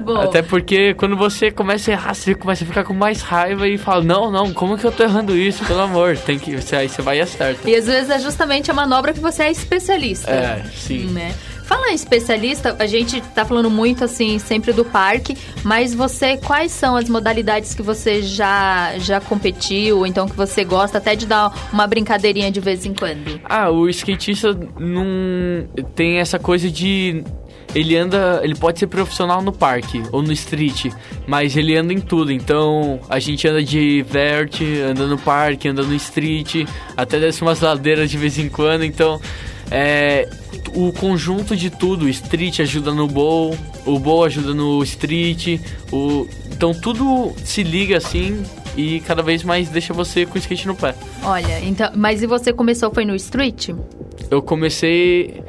[0.00, 0.16] Bom.
[0.16, 3.78] Até porque quando você começa a errar, você começa a ficar com mais raiva e
[3.78, 5.64] fala, não, não, como que eu tô errando isso?
[5.64, 6.54] Pelo amor, tem que.
[6.76, 7.68] Aí você vai e acerta.
[7.68, 10.30] E às vezes é justamente a manobra que você é especialista.
[10.30, 11.06] É, sim.
[11.06, 11.34] Né?
[11.64, 16.72] Fala em especialista, a gente tá falando muito assim sempre do parque, mas você quais
[16.72, 21.52] são as modalidades que você já já competiu, então que você gosta até de dar
[21.72, 23.40] uma brincadeirinha de vez em quando?
[23.44, 27.24] Ah, o skatista não tem essa coisa de
[27.74, 30.92] ele anda, ele pode ser profissional no parque ou no street,
[31.26, 32.30] mas ele anda em tudo.
[32.30, 36.66] Então a gente anda de vert, anda no parque, anda no street,
[36.96, 38.84] até desce umas ladeiras de vez em quando.
[38.84, 39.20] Então
[39.70, 40.28] é,
[40.74, 45.60] o conjunto de tudo, street ajuda no bowl, o bowl ajuda no street,
[45.92, 48.42] o, então tudo se liga assim
[48.76, 50.94] e cada vez mais deixa você com o skate no pé.
[51.22, 53.70] Olha, então, mas e você começou foi no street?
[54.30, 55.42] Eu comecei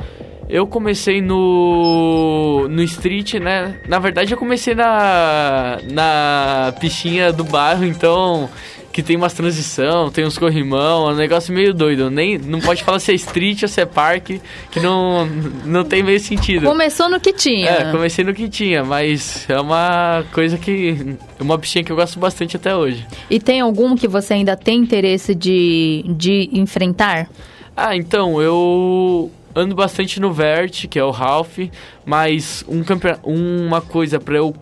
[0.47, 3.79] eu comecei no no street, né?
[3.87, 8.49] Na verdade eu comecei na na piscina do bairro, então
[8.95, 12.09] que tem umas transição, tem uns corrimão, é um negócio meio doido.
[12.09, 15.25] Nem, não pode falar se é street ou se é parque, que não,
[15.65, 16.65] não tem meio sentido.
[16.65, 17.69] Começou no que tinha.
[17.69, 21.17] É, comecei no que tinha, mas é uma coisa que.
[21.41, 23.05] Uma bichinha que eu gosto bastante até hoje.
[23.29, 27.27] E tem algum que você ainda tem interesse de, de enfrentar?
[27.75, 31.59] Ah, então, eu ando bastante no Vert, que é o Ralph,
[32.05, 32.81] mas um
[33.25, 34.53] uma coisa para eu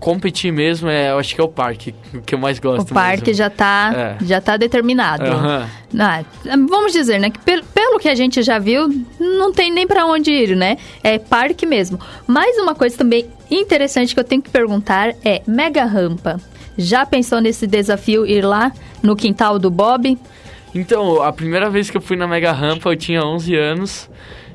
[0.00, 2.90] competir mesmo, é, eu acho que é o parque, que eu mais gosto.
[2.90, 3.34] O parque mesmo.
[3.34, 4.24] já tá, é.
[4.24, 5.24] já tá determinado.
[5.24, 5.66] Uhum.
[6.00, 6.24] Ah,
[6.68, 8.88] vamos dizer, né, que pelo, pelo que a gente já viu,
[9.20, 10.78] não tem nem para onde ir, né?
[11.04, 12.00] É parque mesmo.
[12.26, 16.40] Mais uma coisa também interessante que eu tenho que perguntar é mega rampa.
[16.78, 20.18] Já pensou nesse desafio ir lá no quintal do Bob?
[20.74, 24.10] Então, a primeira vez que eu fui na mega rampa eu tinha 11 anos.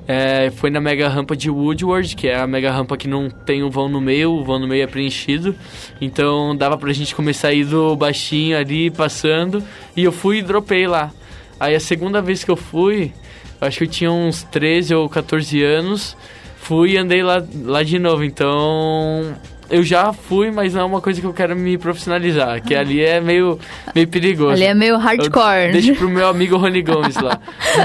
[0.08, 3.64] É, foi na mega rampa de Woodward, que é a mega rampa que não tem
[3.64, 5.56] o vão no meio, o vão no meio é preenchido.
[6.00, 9.64] Então dava pra gente começar a ir do baixinho ali, passando.
[9.96, 11.12] E eu fui e dropei lá.
[11.60, 13.12] Aí a segunda vez que eu fui,
[13.60, 16.16] acho que eu tinha uns 13 ou 14 anos,
[16.58, 18.24] fui e andei lá, lá de novo.
[18.24, 19.36] Então
[19.70, 22.62] eu já fui, mas não é uma coisa que eu quero me profissionalizar.
[22.62, 23.60] Que ali é meio,
[23.94, 24.52] meio perigoso.
[24.52, 25.72] Ali é meio hardcore.
[25.72, 27.40] Deixa pro meu amigo Rony Gomes lá.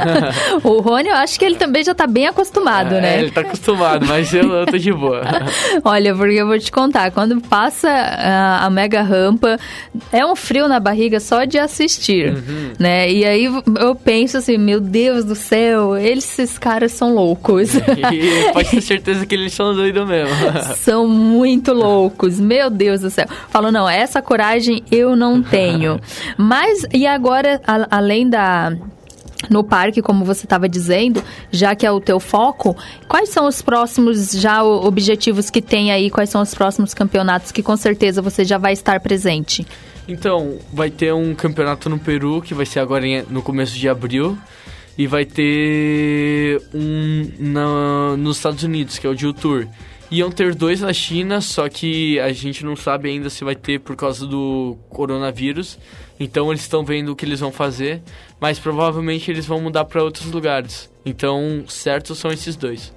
[0.62, 3.20] o Rony, eu acho que ele também já tá bem acostumado, é, né?
[3.20, 5.22] Ele tá acostumado, mas eu, eu tô de boa.
[5.84, 9.58] Olha, porque eu vou te contar, quando passa a, a mega rampa,
[10.12, 12.72] é um frio na barriga só de assistir, uhum.
[12.78, 13.10] né?
[13.10, 17.70] E aí eu penso assim, meu Deus do céu, esses caras são loucos.
[18.10, 20.34] E pode ter certeza que eles são doidos mesmo.
[20.76, 23.26] são muito muito loucos, meu Deus do céu.
[23.48, 26.00] Falou, não, essa coragem eu não tenho.
[26.37, 28.76] Mas, e agora, a, além da
[29.48, 32.76] no parque, como você estava dizendo, já que é o teu foco,
[33.09, 36.11] quais são os próximos já objetivos que tem aí?
[36.11, 39.66] Quais são os próximos campeonatos que com certeza você já vai estar presente?
[40.06, 44.37] Então, vai ter um campeonato no Peru que vai ser agora no começo de abril
[44.98, 49.66] e vai ter um na, nos Estados Unidos, que é o Jiu Tour.
[50.11, 53.79] Iam ter dois na China, só que a gente não sabe ainda se vai ter
[53.79, 55.79] por causa do coronavírus.
[56.18, 58.03] Então eles estão vendo o que eles vão fazer,
[58.40, 60.90] mas provavelmente eles vão mudar para outros lugares.
[61.07, 62.92] Então, certos são esses dois.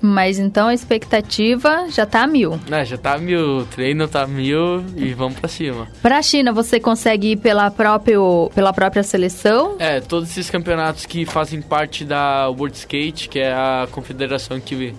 [0.00, 2.60] Mas então a expectativa já tá a mil.
[2.70, 3.60] É, já tá a mil.
[3.60, 5.88] O treino tá a mil e vamos pra cima.
[6.02, 9.76] Pra China, você consegue ir pela, próprio, pela própria seleção?
[9.78, 14.94] É, todos esses campeonatos que fazem parte da World Skate, que é a confederação que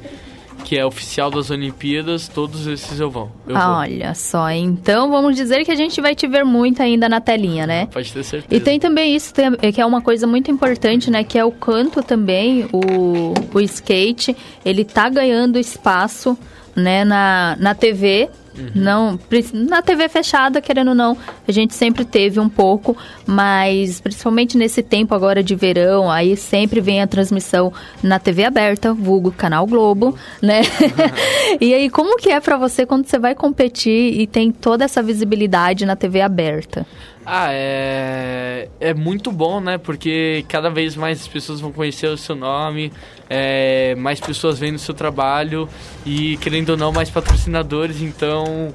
[0.65, 3.31] que é oficial das Olimpíadas, todos esses eu vou.
[3.47, 7.07] Eu ah, olha só, então vamos dizer que a gente vai te ver muito ainda
[7.07, 7.85] na telinha, né?
[7.85, 8.55] Pode ter certeza.
[8.55, 9.31] E tem também isso,
[9.71, 11.23] que é uma coisa muito importante, né?
[11.23, 14.35] Que é o canto também, o, o skate,
[14.65, 16.35] ele tá ganhando espaço,
[16.75, 18.27] né, na, na TV,
[18.57, 18.71] Uhum.
[18.73, 19.19] Não,
[19.53, 22.95] na TV fechada, querendo ou não, a gente sempre teve um pouco,
[23.25, 28.93] mas principalmente nesse tempo agora de verão, aí sempre vem a transmissão na TV aberta,
[28.93, 30.61] vulgo Canal Globo, né?
[30.61, 31.57] Uhum.
[31.61, 35.01] e aí, como que é para você quando você vai competir e tem toda essa
[35.03, 36.85] visibilidade na TV aberta?
[37.25, 39.79] Ah, é, é muito bom, né?
[39.79, 42.93] Porque cada vez mais pessoas vão conhecer o seu nome,
[43.29, 45.67] é, mais pessoas vendo o seu trabalho
[46.05, 48.01] e, querendo ou não, mais patrocinadores.
[48.01, 48.73] Então,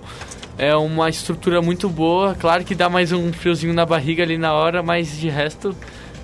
[0.59, 2.35] é uma estrutura muito boa.
[2.35, 5.75] Claro que dá mais um friozinho na barriga ali na hora, mas de resto,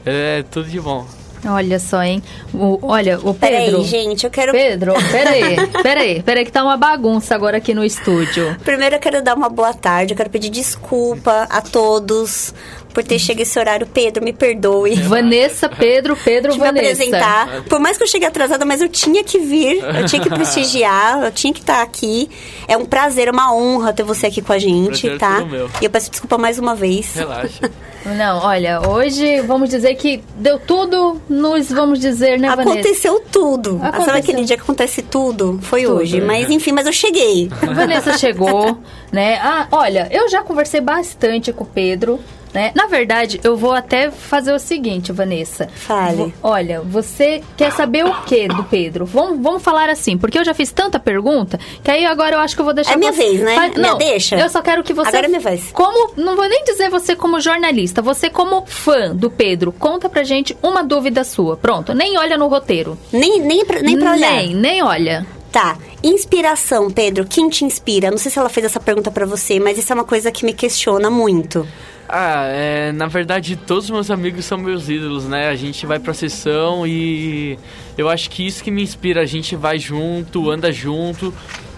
[0.04, 1.06] é tudo de bom.
[1.44, 2.22] Olha só, hein?
[2.52, 3.38] O, olha, o Pedro...
[3.38, 4.52] Peraí, gente, eu quero...
[4.52, 8.56] Pedro, peraí, peraí, peraí que tá uma bagunça agora aqui no estúdio.
[8.64, 12.52] Primeiro eu quero dar uma boa tarde, eu quero pedir desculpa a todos
[12.96, 13.86] por ter chegado esse horário.
[13.86, 14.94] Pedro, me perdoe.
[15.04, 16.72] Vanessa, Pedro, Pedro, Vanessa.
[16.72, 17.62] Me apresentar.
[17.64, 21.22] Por mais que eu chegue atrasada, mas eu tinha que vir, eu tinha que prestigiar,
[21.22, 22.30] eu tinha que estar aqui.
[22.66, 25.44] É um prazer, uma honra ter você aqui com a gente, prazer tá?
[25.78, 27.14] E eu peço desculpa mais uma vez.
[27.14, 27.70] Relaxa.
[28.06, 33.30] Não, olha, hoje vamos dizer que deu tudo, nos vamos dizer, né, Aconteceu Vanessa?
[33.32, 33.80] tudo.
[33.82, 34.04] Aconteceu.
[34.06, 35.58] Sabe aquele dia que acontece tudo?
[35.60, 35.96] Foi tudo.
[35.96, 36.20] hoje.
[36.20, 37.48] Mas enfim, mas eu cheguei.
[37.48, 38.78] Vanessa chegou,
[39.10, 39.38] né?
[39.42, 42.20] Ah, olha, eu já conversei bastante com o Pedro.
[42.52, 42.72] Né?
[42.74, 45.68] Na verdade, eu vou até fazer o seguinte, Vanessa.
[45.74, 46.34] Fale.
[46.42, 49.04] olha, você quer saber o que do Pedro?
[49.04, 52.54] Vamos, vamos falar assim, porque eu já fiz tanta pergunta que aí agora eu acho
[52.54, 52.94] que eu vou deixar.
[52.94, 53.22] É minha você...
[53.22, 53.54] vez, né?
[53.54, 53.74] Faz...
[53.76, 54.36] Não, deixa.
[54.36, 55.08] Eu só quero que você.
[55.08, 55.70] Agora é minha vez.
[55.72, 56.12] Como.
[56.16, 59.72] Não vou nem dizer você como jornalista, você como fã do Pedro.
[59.72, 61.56] Conta pra gente uma dúvida sua.
[61.56, 62.98] Pronto, nem olha no roteiro.
[63.12, 64.32] Nem, nem, pra, nem pra olhar.
[64.32, 65.26] Nem, nem olha.
[65.52, 65.76] Tá.
[66.02, 67.24] Inspiração, Pedro.
[67.24, 68.10] Quem te inspira?
[68.10, 70.44] Não sei se ela fez essa pergunta para você, mas isso é uma coisa que
[70.44, 71.66] me questiona muito.
[72.08, 75.48] Ah, é, na verdade todos os meus amigos são meus ídolos, né?
[75.48, 77.58] A gente vai pra sessão e
[77.98, 79.22] eu acho que isso que me inspira.
[79.22, 81.34] A gente vai junto, anda junto,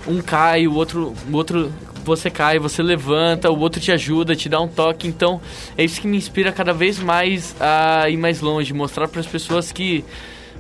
[0.07, 1.72] um cai, o outro, o outro
[2.05, 5.09] você cai, você levanta, o outro te ajuda, te dá um toque.
[5.09, 5.41] Então
[5.76, 9.26] é isso que me inspira cada vez mais a ir mais longe, mostrar para as
[9.26, 10.05] pessoas que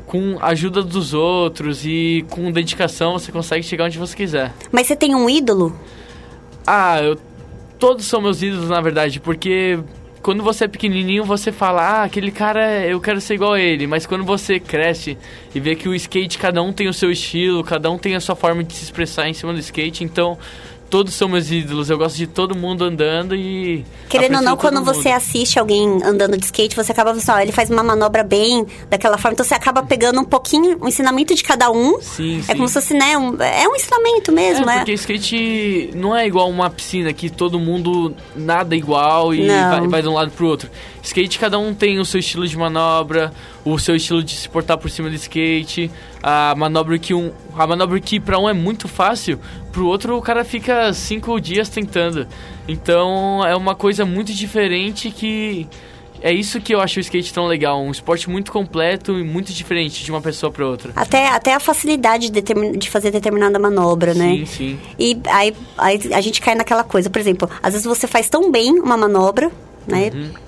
[0.06, 4.54] com a ajuda dos outros e com dedicação você consegue chegar onde você quiser.
[4.72, 5.78] Mas você tem um ídolo?
[6.66, 7.16] Ah, eu
[7.78, 9.78] todos são meus ídolos, na verdade, porque
[10.22, 13.86] quando você é pequenininho, você fala, ah, aquele cara, eu quero ser igual a ele.
[13.86, 15.16] Mas quando você cresce
[15.54, 18.20] e vê que o skate, cada um tem o seu estilo, cada um tem a
[18.20, 20.36] sua forma de se expressar em cima do skate, então
[20.88, 21.90] todos são meus ídolos.
[21.90, 23.84] Eu gosto de todo mundo andando e.
[24.08, 27.52] Querendo ou não, quando você assiste alguém andando de skate, você acaba pensando, ó, ele
[27.52, 29.34] faz uma manobra bem, daquela forma.
[29.34, 32.00] Então você acaba pegando um pouquinho, um ensinamento de cada um.
[32.00, 32.44] Sim, sim.
[32.48, 33.16] É como se fosse, né?
[33.16, 34.78] Um, é um ensinamento mesmo, é.
[34.78, 40.02] Porque skate não é igual uma piscina que todo mundo nada igual e vai, vai,
[40.02, 40.70] de um lado pro outro.
[41.08, 43.32] Skate, cada um tem o seu estilo de manobra,
[43.64, 45.90] o seu estilo de se portar por cima do skate,
[46.22, 49.40] a manobra que um, a manobra que para um é muito fácil,
[49.72, 52.26] pro outro o cara fica cinco dias tentando.
[52.68, 55.66] Então é uma coisa muito diferente que
[56.20, 59.50] é isso que eu acho o skate tão legal, um esporte muito completo e muito
[59.50, 60.92] diferente de uma pessoa para outra.
[60.94, 62.42] Até, até a facilidade de,
[62.76, 64.36] de fazer determinada manobra, sim, né?
[64.44, 64.80] Sim, sim.
[64.98, 68.50] E aí, aí, a gente cai naquela coisa, por exemplo, às vezes você faz tão
[68.52, 69.50] bem uma manobra,
[69.86, 70.10] né?
[70.12, 70.47] Uhum.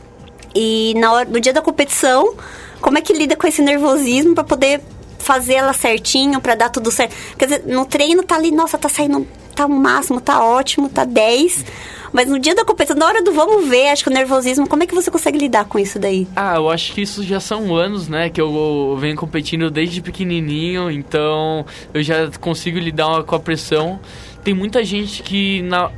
[0.54, 2.34] E na hora, no dia da competição,
[2.80, 4.80] como é que lida com esse nervosismo para poder
[5.18, 7.14] fazer ela certinho, para dar tudo certo?
[7.36, 11.04] Quer dizer, no treino tá ali, nossa, tá saindo, tá o máximo, tá ótimo, tá
[11.04, 11.64] 10.
[12.12, 14.82] Mas no dia da competição, na hora do vamos ver, acho que o nervosismo, como
[14.82, 16.26] é que você consegue lidar com isso daí?
[16.34, 20.90] Ah, eu acho que isso já são anos, né, que eu venho competindo desde pequenininho,
[20.90, 24.00] então eu já consigo lidar com a pressão.
[24.42, 25.90] Tem muita gente que na...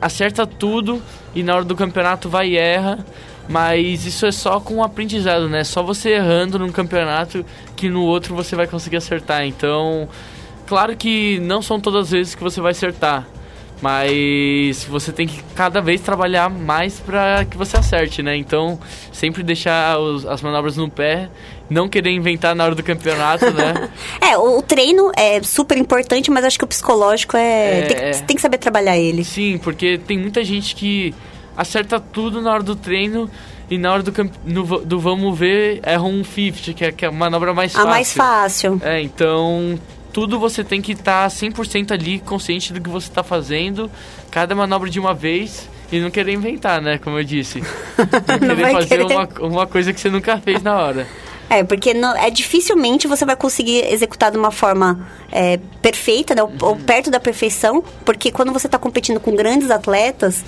[0.00, 1.00] acerta tudo
[1.34, 3.04] e na hora do campeonato vai e erra.
[3.48, 5.62] Mas isso é só com aprendizado, né?
[5.64, 7.44] Só você errando num campeonato
[7.76, 9.44] que no outro você vai conseguir acertar.
[9.46, 10.08] Então,
[10.66, 13.26] claro que não são todas as vezes que você vai acertar.
[13.80, 18.34] Mas você tem que cada vez trabalhar mais para que você acerte, né?
[18.34, 18.80] Então,
[19.12, 21.28] sempre deixar os, as manobras no pé,
[21.68, 23.90] não querer inventar na hora do campeonato, né?
[24.18, 27.80] é, o, o, treino é super importante, mas acho que o psicológico é.
[27.80, 28.10] é tem, é.
[28.12, 29.22] tem que saber trabalhar ele.
[29.22, 31.14] Sim, porque tem muita gente que
[31.56, 33.30] acerta tudo na hora do treino
[33.70, 34.12] e na hora do,
[34.44, 37.88] no, do vamos ver erra um 50, que é, que é a manobra mais fácil.
[37.88, 38.80] A mais fácil.
[38.82, 39.78] É, então
[40.12, 43.90] tudo você tem que estar tá 100% ali, consciente do que você está fazendo,
[44.30, 45.68] cada manobra de uma vez.
[45.92, 46.98] E não querer inventar, né?
[46.98, 47.62] Como eu disse.
[48.00, 49.04] Não querer não fazer querer.
[49.04, 51.06] Uma, uma coisa que você nunca fez na hora.
[51.48, 56.42] É, porque não, é dificilmente você vai conseguir executar de uma forma é, perfeita, né,
[56.42, 56.80] ou, ou, uhum.
[56.80, 60.44] perto da perfeição, porque quando você está competindo com grandes atletas,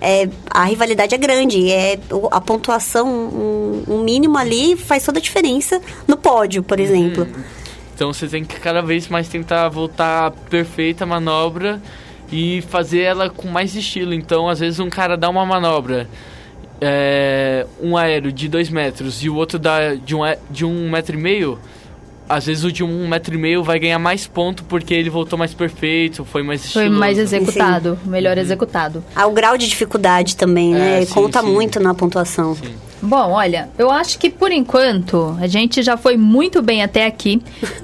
[0.00, 1.70] é, a rivalidade é grande.
[1.70, 1.98] É,
[2.30, 7.26] a pontuação, um, um, mínimo ali, faz toda a diferença no pódio, por exemplo.
[7.94, 11.82] Então você tem que cada vez mais tentar voltar perfeita a manobra
[12.30, 14.14] e fazer ela com mais estilo.
[14.14, 16.08] Então, às vezes, um cara dá uma manobra,
[16.80, 20.20] é, um aéreo de 2 metros e o outro dá de um,
[20.50, 21.58] de um metro e meio.
[22.28, 25.38] Às vezes o de um metro e meio vai ganhar mais ponto porque ele voltou
[25.38, 26.90] mais perfeito, foi mais estiloso.
[26.90, 28.42] Foi mais executado, melhor uhum.
[28.42, 29.04] executado.
[29.14, 31.02] Ah, o grau de dificuldade também, né?
[31.02, 31.52] É, sim, Conta sim.
[31.52, 32.54] muito na pontuação.
[32.54, 32.74] Sim.
[33.00, 37.40] Bom, olha, eu acho que por enquanto a gente já foi muito bem até aqui.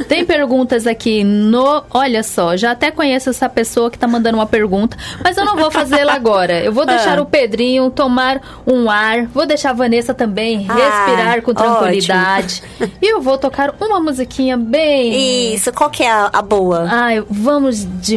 [0.09, 1.85] Tem perguntas aqui no.
[1.91, 5.57] Olha só, já até conheço essa pessoa que tá mandando uma pergunta, mas eu não
[5.57, 6.61] vou fazê-la agora.
[6.61, 7.23] Eu vou deixar ah.
[7.23, 12.63] o Pedrinho tomar um ar, vou deixar a Vanessa também ah, respirar com tranquilidade.
[12.81, 12.93] Ótimo.
[13.01, 15.55] E eu vou tocar uma musiquinha bem.
[15.55, 16.87] Isso, qual que é a, a boa?
[16.91, 18.17] Ai, vamos de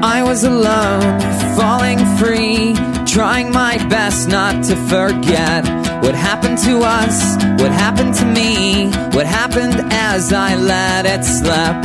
[0.00, 0.28] Mads.
[0.28, 1.20] was alone,
[1.56, 2.74] falling free,
[3.06, 5.64] trying my best not to forget
[6.02, 11.76] what happened to us, what happened to me, what happened as I let it slip.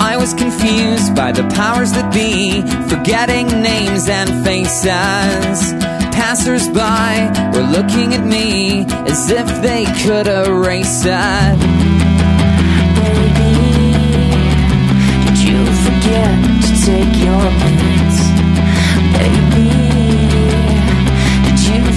[0.00, 5.72] I was confused by the powers that be, forgetting names and faces.
[6.12, 11.75] Passers by were looking at me as if they could erase it.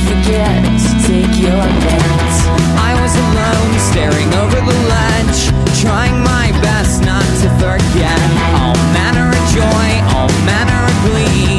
[0.09, 2.35] Forget to take your your.
[2.89, 5.39] I was alone, staring over the ledge,
[5.79, 8.19] trying my best not to forget.
[8.57, 11.58] All manner of joy, all manner of glee,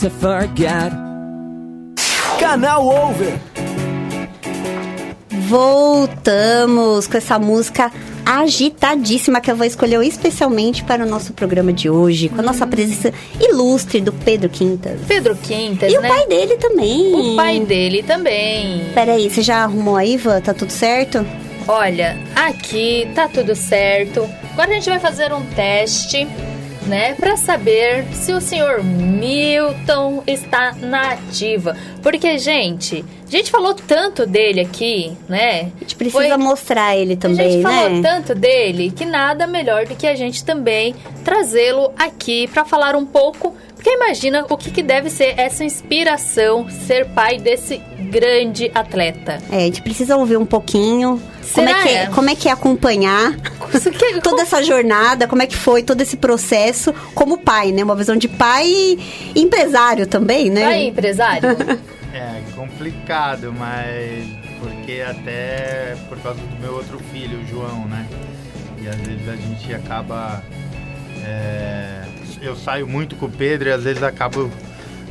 [0.00, 0.92] to forget.
[2.38, 3.38] Canal Over.
[5.48, 7.92] Voltamos com essa música
[8.24, 12.66] agitadíssima que eu vou escolher especialmente para o nosso programa de hoje, com a nossa
[12.66, 15.00] presença ilustre do Pedro Quintas.
[15.06, 16.08] Pedro Quintas, e né?
[16.08, 17.14] o pai dele também.
[17.14, 18.90] O pai dele também.
[18.94, 20.40] Peraí, você já arrumou a Iva?
[20.40, 21.24] Tá tudo certo?
[21.68, 24.28] Olha, aqui tá tudo certo.
[24.52, 26.26] Agora a gente vai fazer um teste
[26.86, 31.76] né, para saber se o senhor Milton está na ativa.
[32.02, 35.72] Porque, gente, a gente falou tanto dele aqui, né?
[35.76, 36.36] A gente precisa Foi...
[36.36, 37.44] mostrar ele também, né?
[37.44, 37.70] A gente né?
[37.72, 42.94] falou tanto dele que nada melhor do que a gente também trazê-lo aqui para falar
[42.94, 43.54] um pouco
[43.84, 47.76] porque imagina o que, que, deve ser essa inspiração, ser pai desse
[48.10, 49.38] grande atleta.
[49.52, 51.20] É, a gente precisa ouvir um pouquinho.
[51.52, 52.06] Como é, que, é?
[52.06, 53.36] como é que é acompanhar
[53.98, 57.84] que, toda essa jornada, como é que foi todo esse processo como pai, né?
[57.84, 58.98] Uma visão de pai e
[59.36, 60.62] empresário também, né?
[60.62, 61.50] Pai empresário.
[62.14, 64.26] é complicado, mas
[64.60, 68.06] porque até por causa do meu outro filho, o João, né?
[68.80, 70.42] E às vezes a gente acaba
[71.22, 72.13] é,
[72.46, 74.50] eu saio muito com o Pedro e às vezes acabo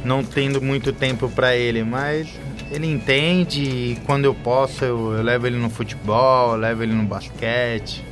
[0.03, 2.27] não tendo muito tempo para ele, mas
[2.71, 7.03] ele entende e quando eu posso eu, eu levo ele no futebol, levo ele no
[7.03, 8.03] basquete,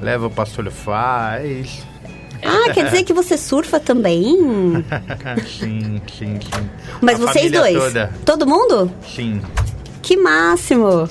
[0.00, 1.86] levo para surfar, é isso.
[2.42, 4.36] Ah, quer dizer que você surfa também?
[5.46, 6.70] sim, sim, sim.
[7.00, 7.76] Mas A vocês dois?
[7.76, 8.12] Toda.
[8.24, 8.92] Todo mundo?
[9.02, 9.40] Sim.
[10.02, 11.08] Que máximo!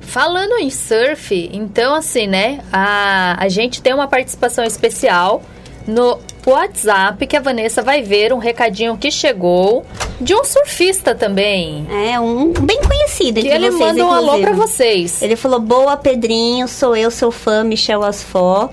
[0.00, 2.60] Falando em surf, então assim, né?
[2.72, 5.42] A, a gente tem uma participação especial
[5.86, 6.18] no
[6.50, 9.84] WhatsApp que a Vanessa vai ver um recadinho que chegou
[10.20, 11.86] de um surfista também.
[11.90, 14.46] É, um bem conhecido Que ele vocês, manda um alô inclusive.
[14.46, 15.22] pra vocês.
[15.22, 18.70] Ele falou, boa Pedrinho, sou eu, seu fã, Michel Asfó.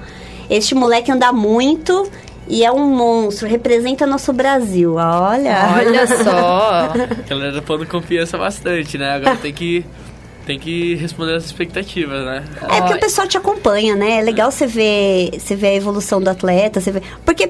[0.49, 2.09] Este moleque anda muito
[2.47, 4.95] e é um monstro, representa nosso Brasil.
[4.95, 5.75] Olha!
[5.77, 6.91] Olha só.
[6.93, 9.11] A galera pondo confiança bastante, né?
[9.15, 9.85] Agora tem que,
[10.45, 12.43] tem que responder as expectativas, né?
[12.69, 14.19] É porque o pessoal te acompanha, né?
[14.19, 17.01] É legal você ver, você ver a evolução do atleta, você vê...
[17.25, 17.49] Porque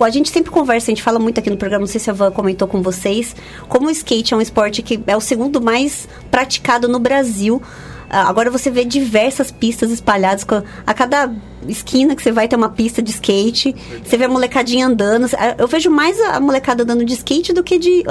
[0.00, 2.12] a gente sempre conversa, a gente fala muito aqui no programa, não sei se a
[2.12, 3.34] Van comentou com vocês,
[3.68, 7.60] como o skate é um esporte que é o segundo mais praticado no Brasil.
[8.08, 10.44] Ah, Agora você vê diversas pistas espalhadas.
[10.44, 11.32] com- A cada
[11.68, 13.74] esquina que você vai ter uma pista de skate.
[14.04, 15.26] Você vê a molecadinha andando.
[15.36, 18.04] Ah, Eu vejo mais a molecada andando de skate do que de.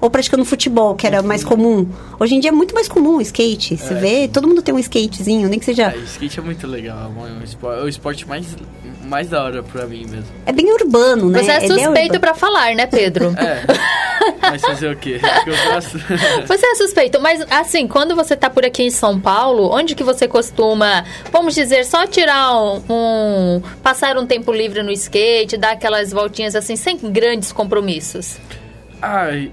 [0.00, 1.88] Ou praticando futebol, que era mais comum.
[2.18, 3.76] Hoje em dia é muito mais comum o skate.
[3.76, 5.94] Você vê, todo mundo tem um skatezinho, nem que seja.
[5.94, 8.46] É, skate é muito legal, é é o esporte mais,
[9.04, 10.26] mais da hora pra mim mesmo.
[10.46, 11.42] É bem urbano, né?
[11.42, 12.20] Você é Ele suspeito urbano.
[12.20, 13.34] pra falar, né, Pedro?
[13.44, 13.64] É.
[14.40, 15.20] Mas fazer o quê?
[15.46, 15.98] Eu gosto.
[16.46, 20.02] Você é suspeito, mas assim, quando você tá por aqui em São Paulo, onde que
[20.04, 25.72] você costuma, vamos dizer, só tirar um, um- passar um tempo livre no skate, dar
[25.72, 28.38] aquelas voltinhas assim, sem grandes compromissos?
[29.02, 29.52] Ai,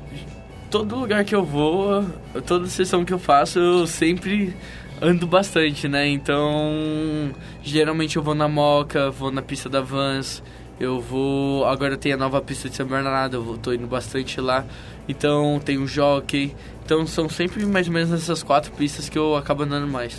[0.70, 2.06] todo lugar que eu vou,
[2.46, 4.56] toda sessão que eu faço, eu sempre
[5.02, 6.08] ando bastante, né?
[6.08, 7.32] Então,
[7.64, 10.42] geralmente eu vou na Moca, vou na pista da Vans,
[10.80, 11.66] eu vou.
[11.66, 14.64] Agora tem a nova pista de São Bernardo, eu vou, tô indo bastante lá.
[15.10, 16.56] Então, tem o jockey.
[16.86, 20.16] Então, são sempre mais ou menos nessas quatro pistas que eu acabo andando mais.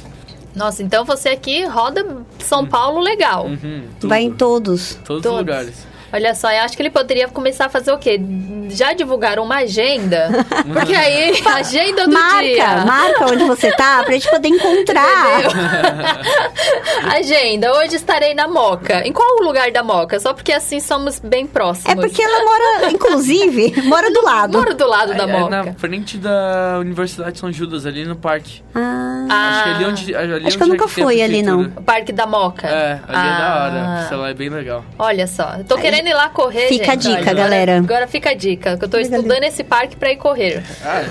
[0.55, 2.05] Nossa, então você aqui roda
[2.39, 3.47] São Paulo legal.
[3.47, 3.85] Uhum.
[4.03, 4.95] Vai em todos.
[4.97, 5.27] todos, Todos.
[5.27, 5.92] os lugares.
[6.13, 8.21] Olha só, eu acho que ele poderia começar a fazer o quê?
[8.69, 10.29] Já divulgaram uma agenda?
[10.73, 12.85] Porque aí, a agenda do Marca, dia.
[12.87, 15.41] marca onde você tá pra gente poder encontrar.
[17.15, 19.07] Agenda, hoje estarei na Moca.
[19.07, 20.19] Em qual lugar da Moca?
[20.21, 21.91] Só porque assim somos bem próximos.
[21.91, 24.59] É porque ela mora, inclusive, mora do lado.
[24.59, 25.63] Moro do lado da É, é Moca.
[25.65, 28.63] na frente da Universidade de São Judas, ali no parque.
[28.75, 30.15] Ah, Acho que ali onde.
[30.15, 31.73] Ali Acho que eu onde nunca é fui ali, prefeitura.
[31.77, 32.69] O Parque da Moca.
[32.69, 33.85] É, ali é da hora.
[34.03, 34.07] Ah.
[34.09, 34.85] Sei lá, é bem legal.
[34.99, 37.03] Olha só, eu tô querendo ir lá correr, Fica a gente.
[37.03, 37.79] dica, Olha, agora- galera.
[37.79, 40.63] Agora fica a dica, que eu tô Fica a estudando esse parque pra ir correr.
[40.85, 41.03] Ah,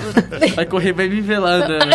[0.54, 1.86] vai correr, vai me ver lá andando.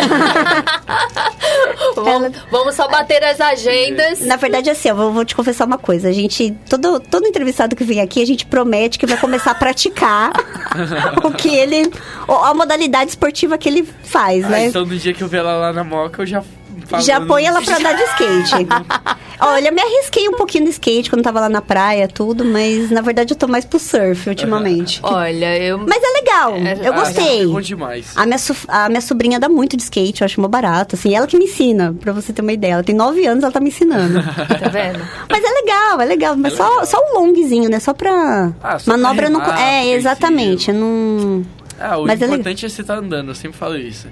[1.94, 4.20] Vamos, vamos só bater as agendas.
[4.20, 6.08] Na verdade, assim, eu vou, vou te confessar uma coisa.
[6.08, 9.54] A gente, todo, todo entrevistado que vem aqui, a gente promete que vai começar a
[9.54, 10.32] praticar
[11.24, 11.90] o que ele.
[12.28, 14.66] A modalidade esportiva que ele faz, Ah, né?
[14.66, 16.42] então no dia que eu ver ela lá na moca, eu já
[16.88, 17.02] falo.
[17.02, 18.66] Já põe ela pra andar de skate.
[19.40, 22.90] Olha, eu me arrisquei um pouquinho no skate quando tava lá na praia, tudo, mas
[22.90, 24.98] na verdade eu tô mais pro surf ultimamente.
[25.04, 25.78] Olha, eu.
[25.78, 27.42] Mas é legal, eu Ah, gostei.
[27.42, 28.12] É bom demais.
[28.16, 30.96] A minha, a minha sobrinha dá muito de skate, eu acho mó barato.
[30.96, 32.72] Assim, ela que me ensina, pra você ter uma ideia.
[32.72, 34.18] Ela tem nove anos, ela tá me ensinando.
[34.58, 34.98] Tá vendo?
[35.30, 36.36] Mas é legal, é legal.
[36.36, 37.78] Mas só, só o longzinho, né?
[37.78, 38.52] Só pra.
[38.62, 39.40] Ah, só manobra pra não.
[39.40, 40.72] remar, É, exatamente.
[40.72, 41.44] Não.
[41.78, 44.08] Ah, o Mas é importante é você estar andando, eu sempre falo isso.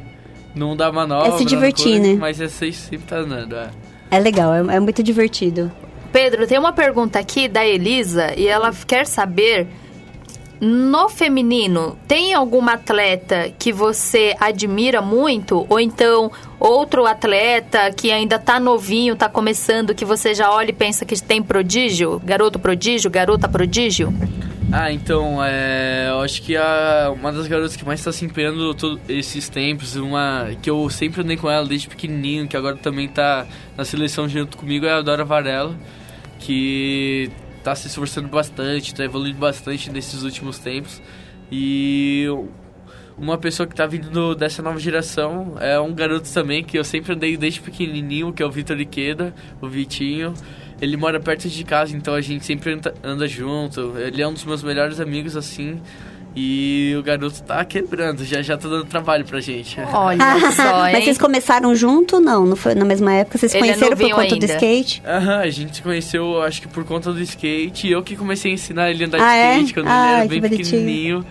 [0.57, 1.29] Não dá manobra.
[1.29, 2.15] É se divertir, coisa, né?
[2.19, 3.69] Mas é você sempre estar andando, é.
[4.11, 5.71] É legal, é, é muito divertido.
[6.11, 9.69] Pedro, tem uma pergunta aqui da Elisa e ela quer saber.
[10.59, 15.67] No feminino, tem alguma atleta que você admira muito?
[15.69, 20.73] Ou então outro atleta que ainda tá novinho, tá começando, que você já olha e
[20.73, 22.19] pensa que tem prodígio?
[22.25, 24.15] Garoto prodígio, garota prodígio?
[24.73, 28.75] Ah, então, é, eu acho que a, uma das garotas que mais está se empenhando
[28.75, 33.09] todos esses tempos, uma que eu sempre andei com ela desde pequenininho, que agora também
[33.09, 33.47] tá
[33.77, 35.75] na seleção junto comigo, é a Dora Varela,
[36.41, 37.31] que
[37.63, 41.01] tá se esforçando bastante, tá evoluindo bastante nesses últimos tempos.
[41.51, 42.27] E
[43.17, 47.13] uma pessoa que tá vindo dessa nova geração é um garoto também que eu sempre
[47.13, 50.35] andei desde pequenininho, que é o Vitor Iqueda, o Vitinho.
[50.81, 53.95] Ele mora perto de casa, então a gente sempre anda, junto.
[53.99, 55.81] Ele é um dos meus melhores amigos, assim.
[56.39, 59.81] E o garoto tá quebrando, já já tá dando trabalho pra gente.
[59.81, 60.19] Olha
[60.53, 60.93] só, hein?
[60.93, 62.21] Mas vocês começaram junto?
[62.21, 63.39] Não, não foi na mesma época.
[63.39, 64.45] Vocês Ele é conheceram por novinho conta do ainda.
[64.53, 65.03] skate?
[65.07, 67.87] Aham, a gente se conheceu, acho que por conta do skate.
[67.87, 69.53] E eu que comecei a ensinar ele a andar Ah, de é?
[69.55, 70.65] skate quando Ai, ele era bem bonitinho.
[70.67, 71.27] pequenininho.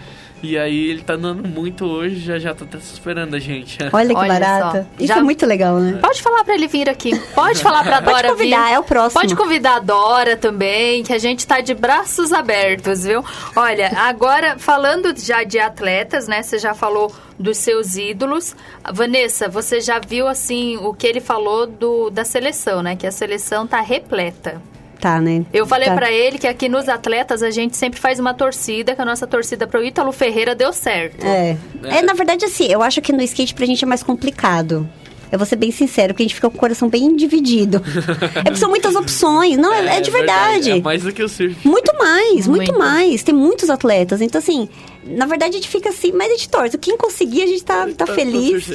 [0.45, 3.77] E aí ele tá andando muito hoje, já já tá até superando a gente.
[3.91, 4.77] Olha que Olha barato.
[4.77, 4.83] só.
[4.99, 5.97] Isso Já- é muito legal, né?
[6.01, 7.17] Pode falar pra ele vir aqui.
[7.33, 8.73] Pode falar pra Pode Dora convidar, vir.
[8.73, 9.21] é o próximo.
[9.21, 13.23] Pode convidar a Dora também, que a gente tá de braços abertos, viu?
[13.55, 16.41] Olha, agora falando já de atletas, né?
[16.43, 18.55] Você já falou dos seus ídolos.
[18.93, 22.95] Vanessa, você já viu assim o que ele falou do, da seleção, né?
[22.95, 24.61] Que a seleção tá repleta.
[24.99, 25.45] Tá, né?
[25.53, 25.95] Eu falei tá.
[25.95, 29.27] pra ele que aqui nos atletas a gente sempre faz uma torcida, que a nossa
[29.27, 31.25] torcida pro Ítalo Ferreira deu certo.
[31.25, 31.57] É.
[31.83, 34.87] é, na verdade, assim, eu acho que no skate pra gente é mais complicado.
[35.31, 37.81] Eu vou ser bem sincero, porque a gente fica com o coração bem dividido.
[38.35, 39.57] é porque são muitas opções.
[39.57, 40.71] Não, é, é de verdade.
[40.71, 41.55] É mais do que o surf.
[41.67, 42.77] Muito mais, muito, Muito.
[42.77, 43.23] mais.
[43.23, 44.21] Tem muitos atletas.
[44.21, 44.69] Então, assim,
[45.03, 46.77] na verdade a gente fica assim, mas a gente torce.
[46.77, 48.69] Quem conseguir, a gente tá, tá feliz.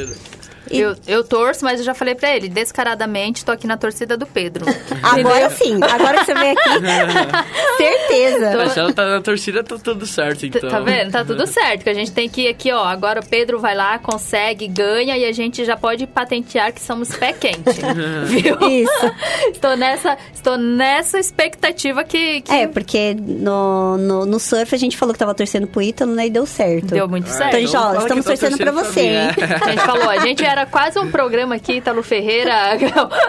[0.71, 4.17] E- Eu, eu torço, mas eu já falei pra ele, descaradamente, tô aqui na torcida
[4.17, 4.65] do Pedro.
[5.03, 6.71] Agora sim, agora que você vem aqui,
[7.77, 8.57] certeza.
[8.57, 10.71] Mas se ela tá na torcida, tá tudo certo, T- então.
[10.71, 11.11] Tá vendo?
[11.11, 11.83] Tá tudo certo.
[11.85, 12.85] Que a gente tem que ir aqui, ó.
[12.85, 17.11] Agora o Pedro vai lá, consegue, ganha e a gente já pode patentear que somos
[17.17, 17.59] pé quente.
[18.27, 18.57] viu?
[18.69, 19.13] Isso.
[19.53, 24.97] Estou nessa, estou nessa expectativa que, que É, porque no, no, no surf a gente
[24.97, 26.27] falou que tava torcendo pro Ítalo, né?
[26.27, 26.87] E deu certo.
[26.95, 27.57] deu muito Ah, certo.
[27.57, 29.17] Então, gente, ó, que estamos tô torcendo pra torcendo você, hein?
[29.17, 29.65] é.
[29.65, 32.53] A gente falou, a gente era quase um programa aqui, Italo Ferreira,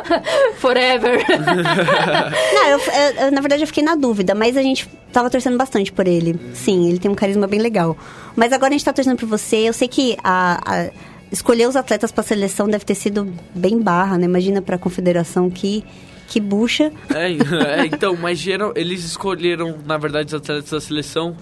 [0.59, 1.23] Forever.
[2.53, 5.57] Não, eu, eu- eu, na verdade eu fiquei na dúvida, mas a gente tava torcendo
[5.57, 6.39] bastante por ele.
[6.53, 7.97] Sim, ele tem um carisma bem legal.
[8.35, 9.57] Mas agora a gente tá torcendo por você.
[9.57, 10.89] Eu sei que a, a-
[11.31, 14.25] escolher os atletas pra seleção deve ter sido bem barra, né?
[14.25, 15.83] Imagina pra confederação que,
[16.27, 16.91] que bucha.
[17.13, 17.31] É,
[17.81, 21.35] é, então, mas geral, eles escolheram, na verdade, os atletas da seleção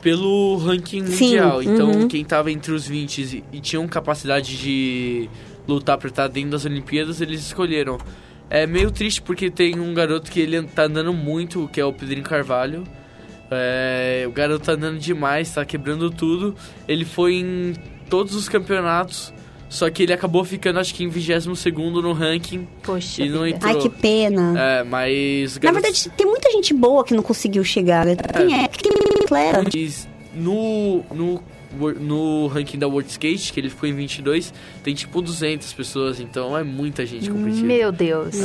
[0.00, 1.62] pelo ranking Sim, mundial.
[1.62, 2.08] Então, uhum.
[2.08, 5.28] quem tava entre os 20 e, e tinham capacidade de
[5.66, 7.98] lutar pra estar dentro das Olimpíadas, eles escolheram.
[8.48, 11.92] É meio triste porque tem um garoto que ele tá andando muito, que é o
[11.92, 12.84] Pedrinho Carvalho.
[13.50, 16.54] É, o garoto tá andando demais, tá quebrando tudo.
[16.88, 17.74] Ele foi em
[18.08, 19.32] todos os campeonatos,
[19.68, 22.66] só que ele acabou ficando, acho que em 22 no ranking.
[22.82, 23.72] Poxa E não entrou.
[23.72, 24.54] Ai, que pena.
[24.58, 25.58] É, mas.
[25.62, 28.04] Na verdade, tem muita gente boa que não conseguiu chegar.
[28.04, 28.16] né?
[28.16, 28.92] Tem, é, que tem
[29.34, 29.62] atleta.
[30.32, 31.42] No, no,
[31.98, 34.52] no ranking da World Skate, que ele ficou em 22,
[34.82, 37.64] tem tipo 200 pessoas, então é muita gente competindo.
[37.64, 38.36] Meu Deus.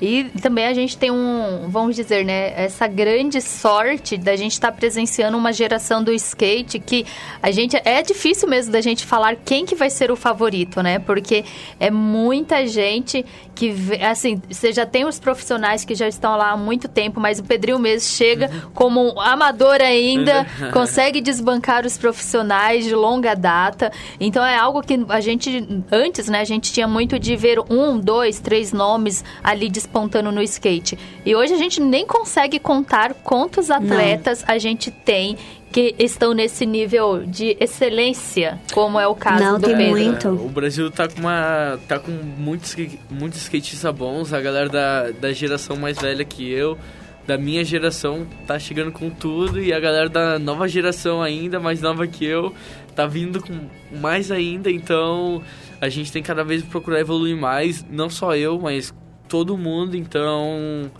[0.00, 4.72] E também a gente tem um, vamos dizer, né, essa grande sorte da gente estar
[4.72, 7.04] presenciando uma geração do skate que
[7.42, 10.98] a gente é difícil mesmo da gente falar quem que vai ser o favorito, né?
[10.98, 11.44] Porque
[11.80, 13.24] é muita gente
[13.56, 17.38] que assim, você já tem os profissionais que já estão lá há muito tempo, mas
[17.38, 23.90] o Pedrinho mesmo chega como um amador ainda, consegue desbancar os profissionais de longa data.
[24.20, 27.98] Então é algo que a gente antes, né, a gente tinha muito de ver um,
[27.98, 30.98] dois, três nomes ali despontando no skate.
[31.24, 35.38] E hoje a gente nem consegue contar quantos atletas a gente tem
[35.76, 39.90] que estão nesse nível de excelência, como é o caso Não, do tem Pedro.
[39.90, 40.28] muito.
[40.30, 41.78] O Brasil tá com uma.
[41.86, 42.74] tá com muitos,
[43.10, 46.78] muitos skatistas bons, a galera da, da geração mais velha que eu.
[47.26, 51.82] Da minha geração tá chegando com tudo e a galera da nova geração ainda, mais
[51.82, 52.54] nova que eu,
[52.94, 53.68] tá vindo com
[54.00, 55.42] mais ainda, então
[55.78, 58.94] a gente tem cada vez procurar evoluir mais, não só eu, mas
[59.28, 60.90] todo mundo, então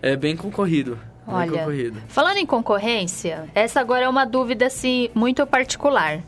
[0.00, 0.98] é bem concorrido.
[1.26, 2.02] Olha, concorrido.
[2.08, 6.20] falando em concorrência, essa agora é uma dúvida assim muito particular.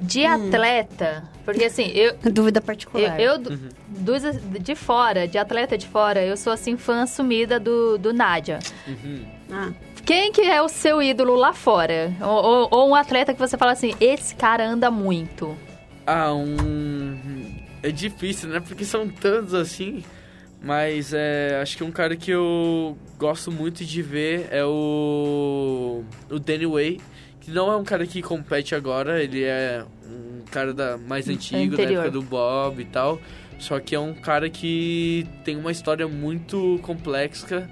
[0.00, 0.48] De Hum.
[0.48, 3.20] atleta, porque assim, eu, Dúvida eu, particular.
[3.20, 3.56] eu do-
[3.86, 4.22] dos-
[4.60, 8.58] de fora, de atleta de fora, eu sou assim fã assumida do, do Nádia.
[9.52, 9.70] Ah.
[10.04, 12.12] Quem que é o seu ídolo lá fora?
[12.20, 15.56] Ou, ou- ou um atleta que você fala assim, esse cara anda muito.
[16.04, 17.54] Ah, um.
[17.80, 18.58] É difícil, né?
[18.58, 20.02] Porque são tantos assim.
[20.64, 26.04] Mas é, acho que um cara que eu gosto muito de ver é o.
[26.30, 27.00] O Danny Way.
[27.40, 31.76] Que não é um cara que compete agora, ele é um cara da, mais antigo,
[31.76, 33.20] da época do Bob e tal.
[33.58, 37.68] Só que é um cara que tem uma história muito complexa,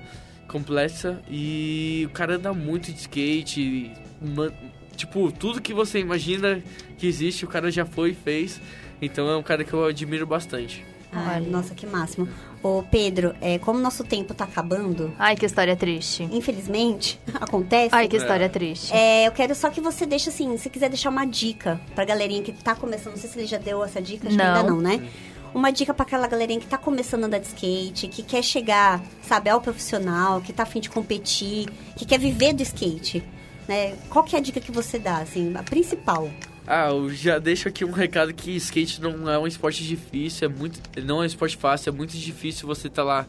[0.49, 3.93] complexa e o cara anda muito de skate.
[4.21, 4.51] ma-
[4.97, 6.61] Tipo, tudo que você imagina
[6.99, 8.61] que existe, o cara já foi e fez.
[9.01, 10.85] Então é um cara que eu admiro bastante.
[11.13, 12.29] Ai, nossa, que máximo.
[12.63, 16.29] Ô, Pedro, é, como nosso tempo tá acabando, Ai, que história triste.
[16.31, 17.89] infelizmente, acontece.
[17.95, 18.93] Ai, que história triste.
[18.93, 22.43] É, eu quero só que você deixe assim, se quiser deixar uma dica pra galerinha
[22.43, 24.55] que tá começando, não sei se ele já deu essa dica, acho que Não.
[24.57, 25.09] ainda não, né?
[25.53, 29.03] Uma dica pra aquela galerinha que tá começando a andar de skate, que quer chegar,
[29.23, 33.25] sabe, ao profissional, que tá afim de competir, que quer viver do skate,
[33.67, 33.97] né?
[34.09, 36.31] Qual que é a dica que você dá, assim, a principal?
[36.73, 40.49] Ah, eu já deixo aqui um recado que skate não é um esporte difícil, é
[40.49, 43.27] muito, não é um esporte fácil, é muito difícil você estar lá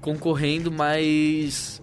[0.00, 1.82] concorrendo, mas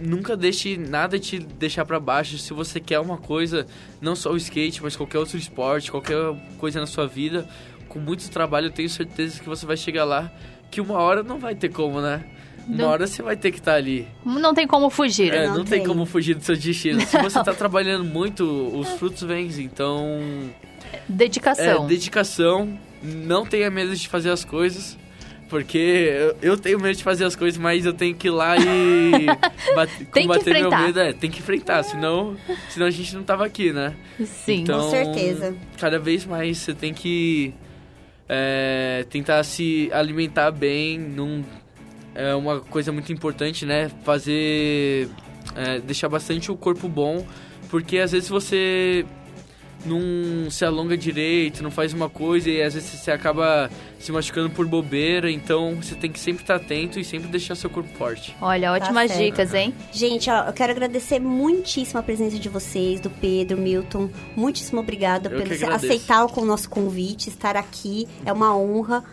[0.00, 2.38] nunca deixe nada te deixar pra baixo.
[2.38, 3.66] Se você quer uma coisa,
[4.00, 6.16] não só o skate, mas qualquer outro esporte, qualquer
[6.58, 7.48] coisa na sua vida,
[7.88, 10.32] com muito trabalho, eu tenho certeza que você vai chegar lá,
[10.70, 12.24] que uma hora não vai ter como, né?
[12.66, 12.88] Uma Não.
[12.88, 14.08] hora você vai ter que estar ali.
[14.24, 15.32] Não tem como fugir.
[15.32, 15.86] É, Não não, tem tem.
[15.86, 17.00] como fugir do seu destino.
[17.00, 19.46] Se você tá trabalhando muito, os frutos vêm.
[19.58, 20.50] Então,
[21.08, 21.84] Dedicação.
[21.84, 24.98] é, dedicação, não tenha medo de fazer as coisas,
[25.48, 25.78] Porque
[26.42, 29.26] eu, eu tenho medo de fazer as coisas, mas eu tenho que ir lá e
[29.76, 30.82] bate- Tem que combater meu enfrentar.
[30.86, 30.98] medo.
[31.00, 32.36] É, tem que enfrentar, senão,
[32.68, 33.94] senão a gente não tava aqui, né?
[34.24, 34.62] Sim.
[34.62, 35.54] Então, Com certeza.
[35.78, 37.54] Cada vez mais você tem que
[38.28, 40.98] é, tentar se alimentar bem.
[40.98, 41.44] Num,
[42.16, 43.90] é uma coisa muito importante, né?
[44.04, 45.08] Fazer.
[45.54, 47.24] é, deixar bastante o corpo bom.
[47.68, 49.04] Porque às vezes você
[49.84, 54.50] não se alonga direito, não faz uma coisa e às vezes você acaba se machucando
[54.50, 55.30] por bobeira.
[55.30, 58.36] Então você tem que sempre estar atento e sempre deixar seu corpo forte.
[58.40, 59.22] Olha, ótimas certo.
[59.22, 59.74] dicas, hein?
[59.92, 64.10] Gente, ó, eu quero agradecer muitíssimo a presença de vocês, do Pedro, Milton.
[64.34, 65.68] Muitíssimo obrigada agradeço.
[65.70, 68.08] aceitar o nosso convite, estar aqui.
[68.24, 69.04] É uma honra.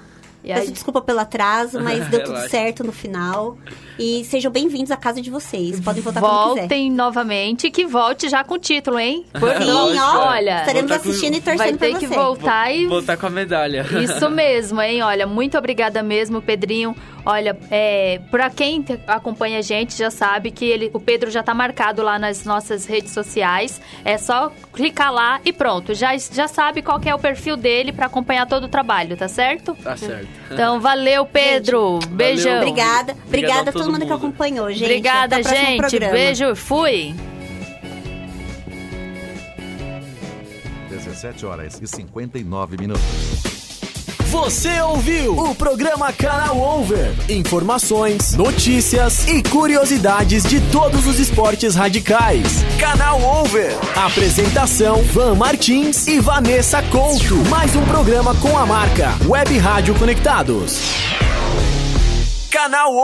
[0.46, 3.58] Aí- Peço desculpa pelo atraso, mas deu tudo certo no final.
[3.98, 5.80] E sejam bem-vindos à casa de vocês.
[5.80, 6.60] Podem voltar quando quiser.
[6.62, 9.24] Voltem novamente, que volte já com o título, hein?
[9.40, 9.70] Por Sim,
[10.00, 10.30] ó.
[10.30, 12.16] Olha, Estaremos com- assistindo e vai torcendo ter pra que você.
[12.16, 13.86] voltar e Voltar com a medalha.
[14.04, 15.02] Isso mesmo, hein?
[15.04, 16.96] Olha, muito obrigada mesmo, Pedrinho.
[17.26, 21.54] Olha, é, para quem acompanha a gente já sabe que ele, o Pedro já tá
[21.54, 23.80] marcado lá nas nossas redes sociais.
[24.04, 25.94] É só clicar lá e pronto.
[25.94, 29.28] Já, já sabe qual que é o perfil dele para acompanhar todo o trabalho, tá
[29.30, 29.74] certo?
[29.82, 30.28] Tá certo.
[30.52, 32.00] Então, valeu, Pedro.
[32.10, 32.58] Beijão.
[32.58, 33.14] Obrigada.
[33.14, 34.18] Obrigado Obrigada a a todo todo mundo que mundo.
[34.18, 34.84] acompanhou, gente.
[34.84, 35.78] Obrigada, gente.
[35.78, 36.14] programa.
[36.14, 37.16] Beijo, fui.
[40.90, 43.63] 17 horas e 59 minutos.
[44.34, 47.14] Você ouviu o programa Canal Over.
[47.30, 52.66] Informações, notícias e curiosidades de todos os esportes radicais.
[52.80, 53.78] Canal Over.
[53.96, 57.36] Apresentação: Van Martins e Vanessa Couto.
[57.48, 60.82] Mais um programa com a marca Web Rádio Conectados.
[62.50, 63.02] Canal Over.